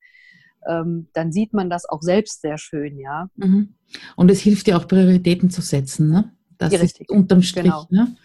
ähm, 0.68 1.08
dann 1.14 1.32
sieht 1.32 1.54
man 1.54 1.70
das 1.70 1.88
auch 1.88 2.02
selbst 2.02 2.42
sehr 2.42 2.58
schön, 2.58 2.98
ja. 2.98 3.30
Mhm. 3.36 3.76
Und 4.16 4.32
es 4.32 4.40
hilft 4.40 4.68
ja 4.68 4.78
auch 4.78 4.88
Prioritäten 4.88 5.50
zu 5.50 5.62
setzen, 5.62 6.10
ne? 6.10 6.32
Das 6.58 6.72
ja, 6.74 6.80
ist 6.80 7.10
unterm 7.10 7.42
Strich, 7.42 7.64
genau. 7.66 7.88
ne? 7.90 8.16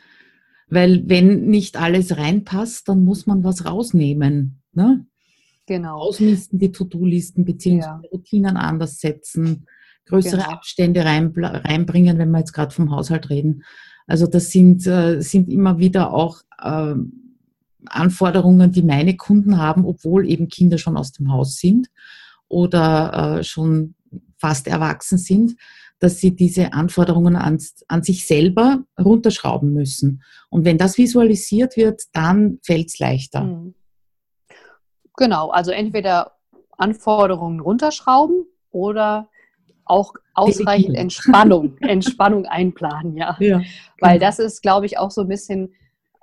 Weil 0.69 1.09
wenn 1.09 1.47
nicht 1.47 1.77
alles 1.77 2.17
reinpasst, 2.17 2.89
dann 2.89 3.05
muss 3.05 3.27
man 3.27 3.43
was 3.43 3.65
rausnehmen, 3.65 4.63
ne? 4.73 5.07
Genau. 5.67 5.99
Ausmisten 5.99 6.59
die 6.59 6.73
To-Do-Listen 6.73 7.45
beziehungsweise 7.45 8.01
ja. 8.03 8.11
Routinen 8.11 8.57
anders 8.57 8.99
setzen, 8.99 9.67
größere 10.07 10.43
genau. 10.43 10.51
Abstände 10.51 11.05
rein, 11.05 11.33
reinbringen, 11.37 12.19
wenn 12.19 12.31
wir 12.31 12.39
jetzt 12.39 12.53
gerade 12.53 12.75
vom 12.75 12.91
Haushalt 12.91 13.31
reden. 13.31 13.63
Also 14.07 14.27
das 14.27 14.51
sind, 14.51 14.87
äh, 14.87 15.21
sind 15.21 15.49
immer 15.49 15.79
wieder 15.79 16.13
auch 16.13 16.41
äh, 16.61 16.95
Anforderungen, 17.87 18.73
die 18.73 18.83
meine 18.83 19.17
Kunden 19.17 19.59
haben, 19.59 19.85
obwohl 19.85 20.29
eben 20.29 20.49
Kinder 20.49 20.79
schon 20.79 20.97
aus 20.97 21.13
dem 21.13 21.33
Haus 21.33 21.59
sind 21.59 21.89
oder 22.51 23.39
äh, 23.39 23.45
schon 23.45 23.95
fast 24.37 24.67
erwachsen 24.67 25.17
sind, 25.17 25.57
dass 26.01 26.19
sie 26.19 26.35
diese 26.35 26.73
Anforderungen 26.73 27.37
an, 27.37 27.59
an 27.89 28.03
sich 28.03 28.27
selber 28.27 28.83
runterschrauben 28.99 29.73
müssen. 29.73 30.23
Und 30.49 30.65
wenn 30.65 30.79
das 30.79 30.99
visualisiert 30.99 31.77
wird, 31.77 32.03
dann 32.13 32.59
fällt 32.63 32.89
es 32.89 32.99
leichter. 32.99 33.43
Mhm. 33.43 33.75
Genau, 35.17 35.51
also 35.51 35.71
entweder 35.71 36.33
Anforderungen 36.79 37.61
runterschrauben 37.61 38.47
oder 38.71 39.29
auch 39.85 40.15
ausreichend 40.35 40.97
Entspannung, 40.97 41.77
Entspannung 41.81 42.47
einplanen, 42.47 43.17
ja. 43.17 43.37
ja 43.39 43.61
Weil 44.01 44.19
genau. 44.19 44.27
das 44.27 44.39
ist, 44.39 44.63
glaube 44.63 44.87
ich, 44.87 44.99
auch 44.99 45.11
so 45.11 45.23
ein 45.23 45.29
bisschen 45.29 45.75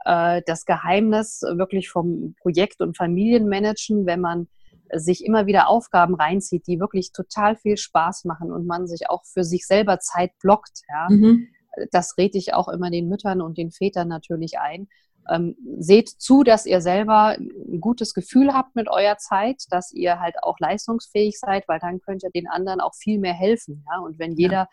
äh, 0.05 0.41
das 0.47 0.65
Geheimnis 0.65 1.41
wirklich 1.43 1.89
vom 1.89 2.33
Projekt- 2.41 2.81
und 2.81 2.97
Familienmanagen, 2.97 4.07
wenn 4.07 4.21
man 4.21 4.47
sich 4.93 5.23
immer 5.25 5.45
wieder 5.45 5.67
Aufgaben 5.67 6.15
reinzieht, 6.15 6.67
die 6.67 6.79
wirklich 6.79 7.11
total 7.11 7.55
viel 7.55 7.77
Spaß 7.77 8.25
machen 8.25 8.51
und 8.51 8.65
man 8.65 8.87
sich 8.87 9.09
auch 9.09 9.23
für 9.25 9.43
sich 9.43 9.65
selber 9.65 9.99
Zeit 9.99 10.31
blockt. 10.39 10.81
Ja? 10.89 11.07
Mhm. 11.09 11.47
Das 11.91 12.17
rede 12.17 12.37
ich 12.37 12.53
auch 12.53 12.67
immer 12.67 12.89
den 12.89 13.07
Müttern 13.07 13.41
und 13.41 13.57
den 13.57 13.71
Vätern 13.71 14.07
natürlich 14.07 14.59
ein. 14.59 14.87
Ähm, 15.29 15.55
seht 15.79 16.07
zu, 16.07 16.43
dass 16.43 16.65
ihr 16.65 16.79
selber 16.79 17.37
ein 17.37 17.81
gutes 17.81 18.13
Gefühl 18.13 18.53
habt 18.53 18.75
mit 18.75 18.89
eurer 18.89 19.17
Zeit, 19.17 19.63
dass 19.69 19.91
ihr 19.91 20.19
halt 20.19 20.35
auch 20.41 20.57
leistungsfähig 20.59 21.37
seid, 21.37 21.67
weil 21.67 21.79
dann 21.79 21.99
könnt 21.99 22.23
ihr 22.23 22.31
den 22.31 22.47
anderen 22.47 22.79
auch 22.79 22.95
viel 22.95 23.19
mehr 23.19 23.33
helfen. 23.33 23.83
Ja? 23.91 23.99
Und 23.99 24.19
wenn 24.19 24.35
jeder 24.35 24.53
ja. 24.53 24.69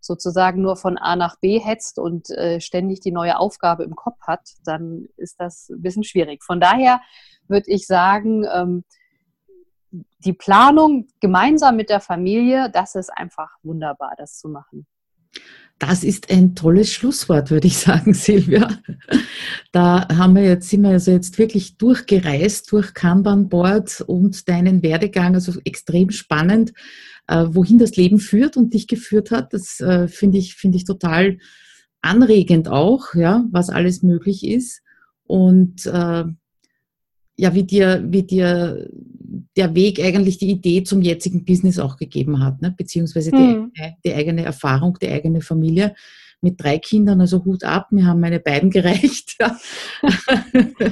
sozusagen 0.00 0.60
nur 0.60 0.76
von 0.76 0.98
A 0.98 1.16
nach 1.16 1.36
B 1.40 1.58
hetzt 1.58 1.98
und 1.98 2.28
äh, 2.30 2.60
ständig 2.60 3.00
die 3.00 3.12
neue 3.12 3.38
Aufgabe 3.38 3.84
im 3.84 3.96
Kopf 3.96 4.20
hat, 4.26 4.42
dann 4.64 5.06
ist 5.16 5.40
das 5.40 5.70
ein 5.70 5.80
bisschen 5.80 6.04
schwierig. 6.04 6.44
Von 6.44 6.60
daher 6.60 7.00
würde 7.48 7.70
ich 7.70 7.86
sagen, 7.86 8.44
ähm, 8.52 8.84
die 10.18 10.32
Planung 10.32 11.08
gemeinsam 11.20 11.76
mit 11.76 11.90
der 11.90 12.00
Familie, 12.00 12.70
das 12.70 12.94
ist 12.94 13.10
einfach 13.10 13.50
wunderbar, 13.62 14.14
das 14.16 14.38
zu 14.38 14.48
machen. 14.48 14.86
Das 15.78 16.04
ist 16.04 16.30
ein 16.30 16.54
tolles 16.54 16.92
Schlusswort, 16.92 17.50
würde 17.50 17.66
ich 17.66 17.76
sagen, 17.76 18.14
Silvia. 18.14 18.68
Da 19.72 20.06
haben 20.08 20.36
wir 20.36 20.44
jetzt, 20.44 20.70
sind 20.70 20.82
wir 20.82 20.90
also 20.90 21.10
jetzt 21.10 21.38
wirklich 21.38 21.76
durchgereist 21.78 22.70
durch 22.70 22.94
Kanban 22.94 23.48
Board 23.48 24.00
und 24.02 24.48
deinen 24.48 24.82
Werdegang, 24.82 25.34
also 25.34 25.58
extrem 25.64 26.10
spannend, 26.10 26.72
äh, 27.26 27.46
wohin 27.48 27.78
das 27.78 27.96
Leben 27.96 28.20
führt 28.20 28.56
und 28.56 28.72
dich 28.72 28.86
geführt 28.86 29.30
hat. 29.30 29.52
Das 29.52 29.80
äh, 29.80 30.06
finde 30.08 30.38
ich, 30.38 30.54
finde 30.54 30.76
ich 30.76 30.84
total 30.84 31.38
anregend 32.02 32.68
auch, 32.68 33.14
ja, 33.14 33.44
was 33.50 33.70
alles 33.70 34.02
möglich 34.02 34.46
ist. 34.46 34.82
Und 35.24 35.86
äh, 35.86 36.24
ja, 37.36 37.54
wie 37.54 37.64
dir, 37.64 38.04
wie 38.06 38.22
dir 38.22 38.88
der 39.56 39.74
Weg 39.74 40.00
eigentlich 40.00 40.38
die 40.38 40.50
Idee 40.50 40.84
zum 40.84 41.02
jetzigen 41.02 41.44
Business 41.44 41.78
auch 41.78 41.96
gegeben 41.96 42.42
hat, 42.42 42.62
ne? 42.62 42.74
beziehungsweise 42.76 43.30
die, 43.30 43.36
hm. 43.36 43.72
eigene, 43.76 43.96
die 44.04 44.14
eigene 44.14 44.44
Erfahrung, 44.44 44.98
die 45.00 45.08
eigene 45.08 45.40
Familie 45.40 45.94
mit 46.40 46.62
drei 46.62 46.78
Kindern, 46.78 47.20
also 47.20 47.44
Hut 47.44 47.64
ab, 47.64 47.90
mir 47.90 48.06
haben 48.06 48.20
meine 48.20 48.38
beiden 48.38 48.70
gereicht, 48.70 49.36
ja. 49.40 49.58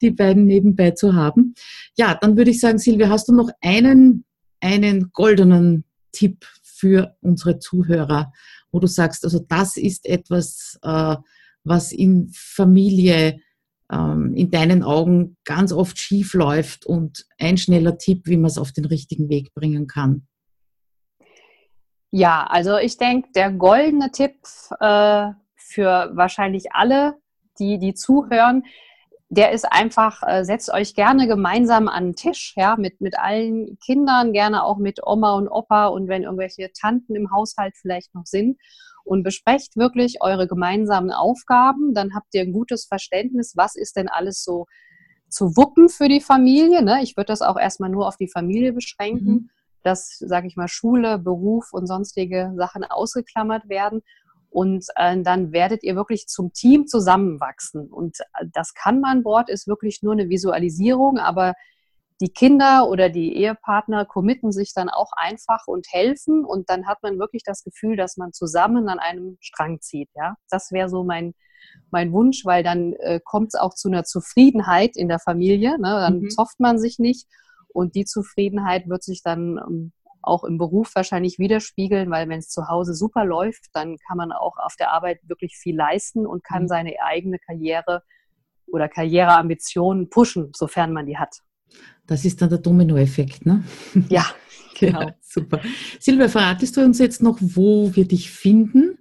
die 0.00 0.10
beiden 0.10 0.46
nebenbei 0.46 0.92
zu 0.92 1.14
haben. 1.14 1.54
Ja, 1.96 2.14
dann 2.20 2.36
würde 2.36 2.50
ich 2.50 2.60
sagen, 2.60 2.78
Silvia, 2.78 3.08
hast 3.08 3.28
du 3.28 3.34
noch 3.34 3.50
einen, 3.60 4.24
einen 4.60 5.10
goldenen 5.12 5.84
Tipp 6.10 6.44
für 6.62 7.16
unsere 7.20 7.58
Zuhörer, 7.58 8.32
wo 8.72 8.80
du 8.80 8.86
sagst, 8.86 9.24
also 9.24 9.44
das 9.48 9.76
ist 9.76 10.06
etwas, 10.06 10.78
äh, 10.82 11.16
was 11.62 11.92
in 11.92 12.30
Familie 12.32 13.40
ähm, 13.92 14.34
in 14.34 14.50
deinen 14.50 14.82
Augen 14.82 15.36
ganz 15.44 15.72
oft 15.72 15.98
schief 15.98 16.34
läuft 16.34 16.86
und 16.86 17.26
ein 17.38 17.56
schneller 17.56 17.98
Tipp, 17.98 18.26
wie 18.26 18.36
man 18.36 18.46
es 18.46 18.58
auf 18.58 18.72
den 18.72 18.84
richtigen 18.84 19.28
Weg 19.28 19.54
bringen 19.54 19.86
kann? 19.86 20.26
Ja, 22.10 22.46
also 22.48 22.76
ich 22.78 22.96
denke, 22.96 23.30
der 23.34 23.50
goldene 23.50 24.10
Tipp 24.12 24.36
äh, 24.80 25.30
für 25.56 26.10
wahrscheinlich 26.14 26.72
alle, 26.72 27.16
die, 27.58 27.78
die 27.78 27.94
zuhören, 27.94 28.64
der 29.28 29.50
ist 29.50 29.64
einfach, 29.64 30.22
äh, 30.24 30.44
setzt 30.44 30.72
euch 30.72 30.94
gerne 30.94 31.26
gemeinsam 31.26 31.88
an 31.88 32.04
den 32.04 32.14
Tisch, 32.14 32.54
ja, 32.56 32.76
mit, 32.76 33.00
mit 33.00 33.18
allen 33.18 33.78
Kindern, 33.84 34.32
gerne 34.32 34.62
auch 34.62 34.78
mit 34.78 35.00
Oma 35.04 35.34
und 35.34 35.48
Opa 35.48 35.86
und 35.86 36.06
wenn 36.08 36.22
irgendwelche 36.22 36.70
Tanten 36.72 37.16
im 37.16 37.32
Haushalt 37.32 37.74
vielleicht 37.76 38.14
noch 38.14 38.26
sind 38.26 38.58
und 39.04 39.22
besprecht 39.22 39.76
wirklich 39.76 40.16
eure 40.20 40.48
gemeinsamen 40.48 41.12
Aufgaben. 41.12 41.94
Dann 41.94 42.14
habt 42.14 42.34
ihr 42.34 42.42
ein 42.42 42.52
gutes 42.52 42.86
Verständnis, 42.86 43.52
was 43.56 43.76
ist 43.76 43.96
denn 43.96 44.08
alles 44.08 44.42
so 44.42 44.66
zu 45.28 45.56
wuppen 45.56 45.88
für 45.88 46.08
die 46.08 46.20
Familie. 46.20 46.82
Ne? 46.82 47.02
Ich 47.02 47.16
würde 47.16 47.26
das 47.26 47.42
auch 47.42 47.58
erstmal 47.58 47.90
nur 47.90 48.08
auf 48.08 48.16
die 48.16 48.28
Familie 48.28 48.72
beschränken, 48.72 49.32
mhm. 49.32 49.50
dass, 49.82 50.18
sage 50.18 50.46
ich 50.46 50.56
mal, 50.56 50.68
Schule, 50.68 51.18
Beruf 51.18 51.72
und 51.72 51.86
sonstige 51.86 52.52
Sachen 52.56 52.84
ausgeklammert 52.84 53.68
werden. 53.68 54.02
Und 54.48 54.86
äh, 54.94 55.20
dann 55.20 55.52
werdet 55.52 55.82
ihr 55.82 55.96
wirklich 55.96 56.28
zum 56.28 56.52
Team 56.52 56.86
zusammenwachsen. 56.86 57.88
Und 57.88 58.20
äh, 58.20 58.46
das 58.52 58.72
kann 58.74 59.00
man 59.00 59.24
Bord 59.24 59.50
ist 59.50 59.66
wirklich 59.66 60.02
nur 60.02 60.12
eine 60.12 60.28
Visualisierung, 60.28 61.18
aber 61.18 61.54
die 62.24 62.32
Kinder 62.32 62.88
oder 62.88 63.10
die 63.10 63.36
Ehepartner 63.36 64.06
committen 64.06 64.50
sich 64.50 64.72
dann 64.72 64.88
auch 64.88 65.12
einfach 65.14 65.66
und 65.66 65.86
helfen 65.90 66.42
und 66.42 66.70
dann 66.70 66.86
hat 66.86 67.02
man 67.02 67.18
wirklich 67.18 67.42
das 67.44 67.62
Gefühl, 67.62 67.96
dass 67.96 68.16
man 68.16 68.32
zusammen 68.32 68.88
an 68.88 68.98
einem 68.98 69.36
Strang 69.40 69.82
zieht. 69.82 70.08
Ja, 70.14 70.34
das 70.48 70.72
wäre 70.72 70.88
so 70.88 71.04
mein 71.04 71.34
mein 71.90 72.12
Wunsch, 72.12 72.46
weil 72.46 72.62
dann 72.62 72.94
äh, 72.94 73.20
kommt 73.22 73.48
es 73.48 73.60
auch 73.60 73.74
zu 73.74 73.88
einer 73.88 74.04
Zufriedenheit 74.04 74.96
in 74.96 75.08
der 75.08 75.18
Familie. 75.18 75.72
Ne? 75.78 75.88
Dann 75.88 76.20
mhm. 76.20 76.30
zofft 76.30 76.60
man 76.60 76.78
sich 76.78 76.98
nicht 76.98 77.26
und 77.68 77.94
die 77.94 78.06
Zufriedenheit 78.06 78.88
wird 78.88 79.02
sich 79.02 79.22
dann 79.22 79.58
ähm, 79.58 79.92
auch 80.22 80.44
im 80.44 80.56
Beruf 80.56 80.92
wahrscheinlich 80.94 81.38
widerspiegeln, 81.38 82.10
weil 82.10 82.26
wenn 82.30 82.38
es 82.38 82.48
zu 82.48 82.68
Hause 82.68 82.94
super 82.94 83.26
läuft, 83.26 83.66
dann 83.74 83.98
kann 84.06 84.16
man 84.16 84.32
auch 84.32 84.56
auf 84.56 84.76
der 84.78 84.92
Arbeit 84.92 85.20
wirklich 85.24 85.58
viel 85.58 85.76
leisten 85.76 86.26
und 86.26 86.42
kann 86.42 86.62
mhm. 86.62 86.68
seine 86.68 86.94
eigene 87.02 87.38
Karriere 87.38 88.02
oder 88.66 88.88
Karriereambitionen 88.88 90.08
pushen, 90.08 90.52
sofern 90.54 90.94
man 90.94 91.04
die 91.04 91.18
hat. 91.18 91.40
Das 92.06 92.24
ist 92.24 92.40
dann 92.42 92.50
der 92.50 92.58
Dominoeffekt, 92.58 93.46
ne? 93.46 93.64
Ja, 94.08 94.26
genau. 94.78 95.02
Ja, 95.02 95.14
super. 95.20 95.60
Silvia, 95.98 96.28
verratest 96.28 96.76
du 96.76 96.82
uns 96.82 96.98
jetzt 96.98 97.22
noch, 97.22 97.38
wo 97.40 97.94
wir 97.94 98.06
dich 98.06 98.30
finden? 98.30 98.98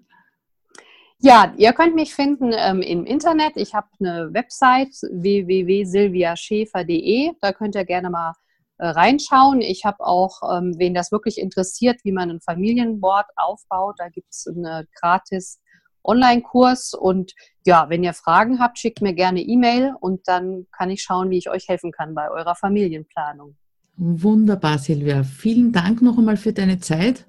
Ja, 1.20 1.54
ihr 1.58 1.72
könnt 1.72 1.96
mich 1.96 2.14
finden 2.14 2.52
ähm, 2.54 2.82
im 2.82 3.06
Internet. 3.06 3.54
Ich 3.56 3.74
habe 3.74 3.88
eine 4.00 4.34
Website 4.34 4.94
www.silviaschäfer.de. 5.10 7.32
Da 7.40 7.54
könnt 7.54 7.76
ihr 7.76 7.86
gerne 7.86 8.10
mal 8.10 8.34
äh, 8.78 8.88
reinschauen. 8.88 9.62
Ich 9.62 9.86
habe 9.86 10.06
auch, 10.06 10.42
ähm, 10.54 10.74
wen 10.78 10.94
das 10.94 11.14
wirklich 11.14 11.38
interessiert, 11.38 12.02
wie 12.04 12.12
man 12.12 12.30
ein 12.30 12.42
Familienboard 12.42 13.28
aufbaut. 13.38 13.96
Da 14.00 14.10
gibt 14.10 14.28
es 14.32 14.48
eine 14.48 14.86
gratis 15.00 15.62
Online-Kurs. 16.04 16.94
Und 16.94 17.34
ja, 17.66 17.90
wenn 17.90 18.04
ihr 18.04 18.14
Fragen 18.14 18.60
habt, 18.60 18.80
schickt 18.80 19.02
mir 19.02 19.14
gerne 19.14 19.42
E-Mail 19.42 19.94
und 20.00 20.28
dann 20.28 20.68
kann 20.72 20.90
ich 20.90 21.04
schauen, 21.04 21.30
wie 21.30 21.38
ich 21.38 21.50
euch 21.50 21.68
helfen 21.68 21.92
kann 21.92 22.14
bei 22.14 22.30
eurer 22.30 22.56
Familienplanung. 22.56 23.56
Wunderbar, 23.96 24.80
Silvia. 24.80 25.24
Vielen 25.24 25.72
Dank 25.72 26.02
noch 26.02 26.18
einmal 26.18 26.38
für 26.38 26.54
deine 26.54 26.80
Zeit. 26.80 27.26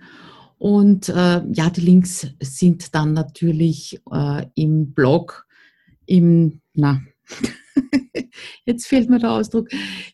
Und 0.59 1.09
äh, 1.11 1.43
ja, 1.53 1.69
die 1.71 1.83
Links 1.83 2.27
sind 2.41 2.95
dann 2.95 3.13
natürlich 3.13 4.01
äh, 4.11 4.47
im 4.55 4.95
Blog, 4.95 5.47
im, 6.07 6.61
na, 6.73 7.03
jetzt 8.65 8.87
fehlt 8.87 9.11
mir 9.11 9.19
der 9.19 9.33
Ausdruck. 9.33 9.69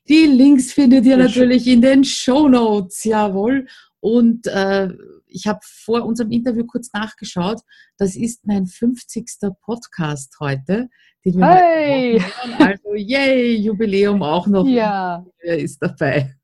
Die 0.09 0.27
Links 0.27 0.73
findet 0.73 1.05
ihr 1.07 1.16
natürlich 1.16 1.66
in 1.66 1.83
den 1.83 2.05
Show 2.05 2.49
Notes, 2.49 3.05
jawohl. 3.05 3.66
Und 4.01 4.46
äh, 4.49 4.88
ich 5.31 5.47
habe 5.47 5.61
vor 5.62 6.05
unserem 6.05 6.31
Interview 6.31 6.64
kurz 6.66 6.93
nachgeschaut. 6.93 7.61
Das 7.97 8.16
ist 8.16 8.47
mein 8.47 8.66
50. 8.66 9.27
Podcast 9.62 10.37
heute. 10.40 10.88
Den 11.25 11.38
wir 11.38 11.49
hey! 11.49 12.23
Also, 12.59 12.95
yay, 12.95 13.57
Jubiläum 13.57 14.23
auch 14.23 14.47
noch. 14.47 14.66
Ja. 14.66 15.25
Er 15.38 15.59
ist 15.59 15.79
dabei. 15.83 16.35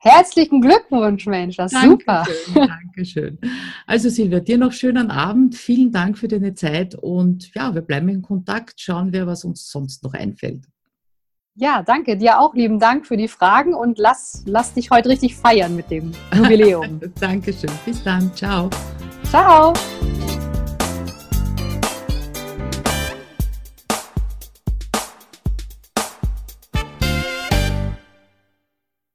Herzlichen 0.00 0.60
Glückwunsch, 0.60 1.26
Mensch, 1.26 1.56
das 1.56 1.72
ist 1.72 1.82
super. 1.82 2.24
Dankeschön. 2.54 3.38
Also 3.86 4.08
Silvia, 4.08 4.40
dir 4.40 4.58
noch 4.58 4.72
schönen 4.72 5.10
Abend. 5.10 5.54
Vielen 5.54 5.92
Dank 5.92 6.18
für 6.18 6.28
deine 6.28 6.54
Zeit 6.54 6.94
und 6.96 7.54
ja, 7.54 7.74
wir 7.74 7.82
bleiben 7.82 8.08
in 8.08 8.22
Kontakt. 8.22 8.80
Schauen 8.80 9.12
wir, 9.12 9.26
was 9.26 9.44
uns 9.44 9.70
sonst 9.70 10.02
noch 10.02 10.14
einfällt. 10.14 10.66
Ja, 11.56 11.82
danke. 11.82 12.16
Dir 12.16 12.40
auch 12.40 12.54
lieben 12.54 12.80
Dank 12.80 13.06
für 13.06 13.16
die 13.16 13.28
Fragen 13.28 13.74
und 13.74 13.98
lass, 13.98 14.42
lass 14.46 14.74
dich 14.74 14.90
heute 14.90 15.08
richtig 15.08 15.36
feiern 15.36 15.76
mit 15.76 15.90
dem 15.90 16.12
Jubiläum. 16.34 17.00
Dankeschön. 17.20 17.70
Bis 17.84 18.02
dann. 18.02 18.34
Ciao. 18.34 18.68
Ciao. 19.30 19.72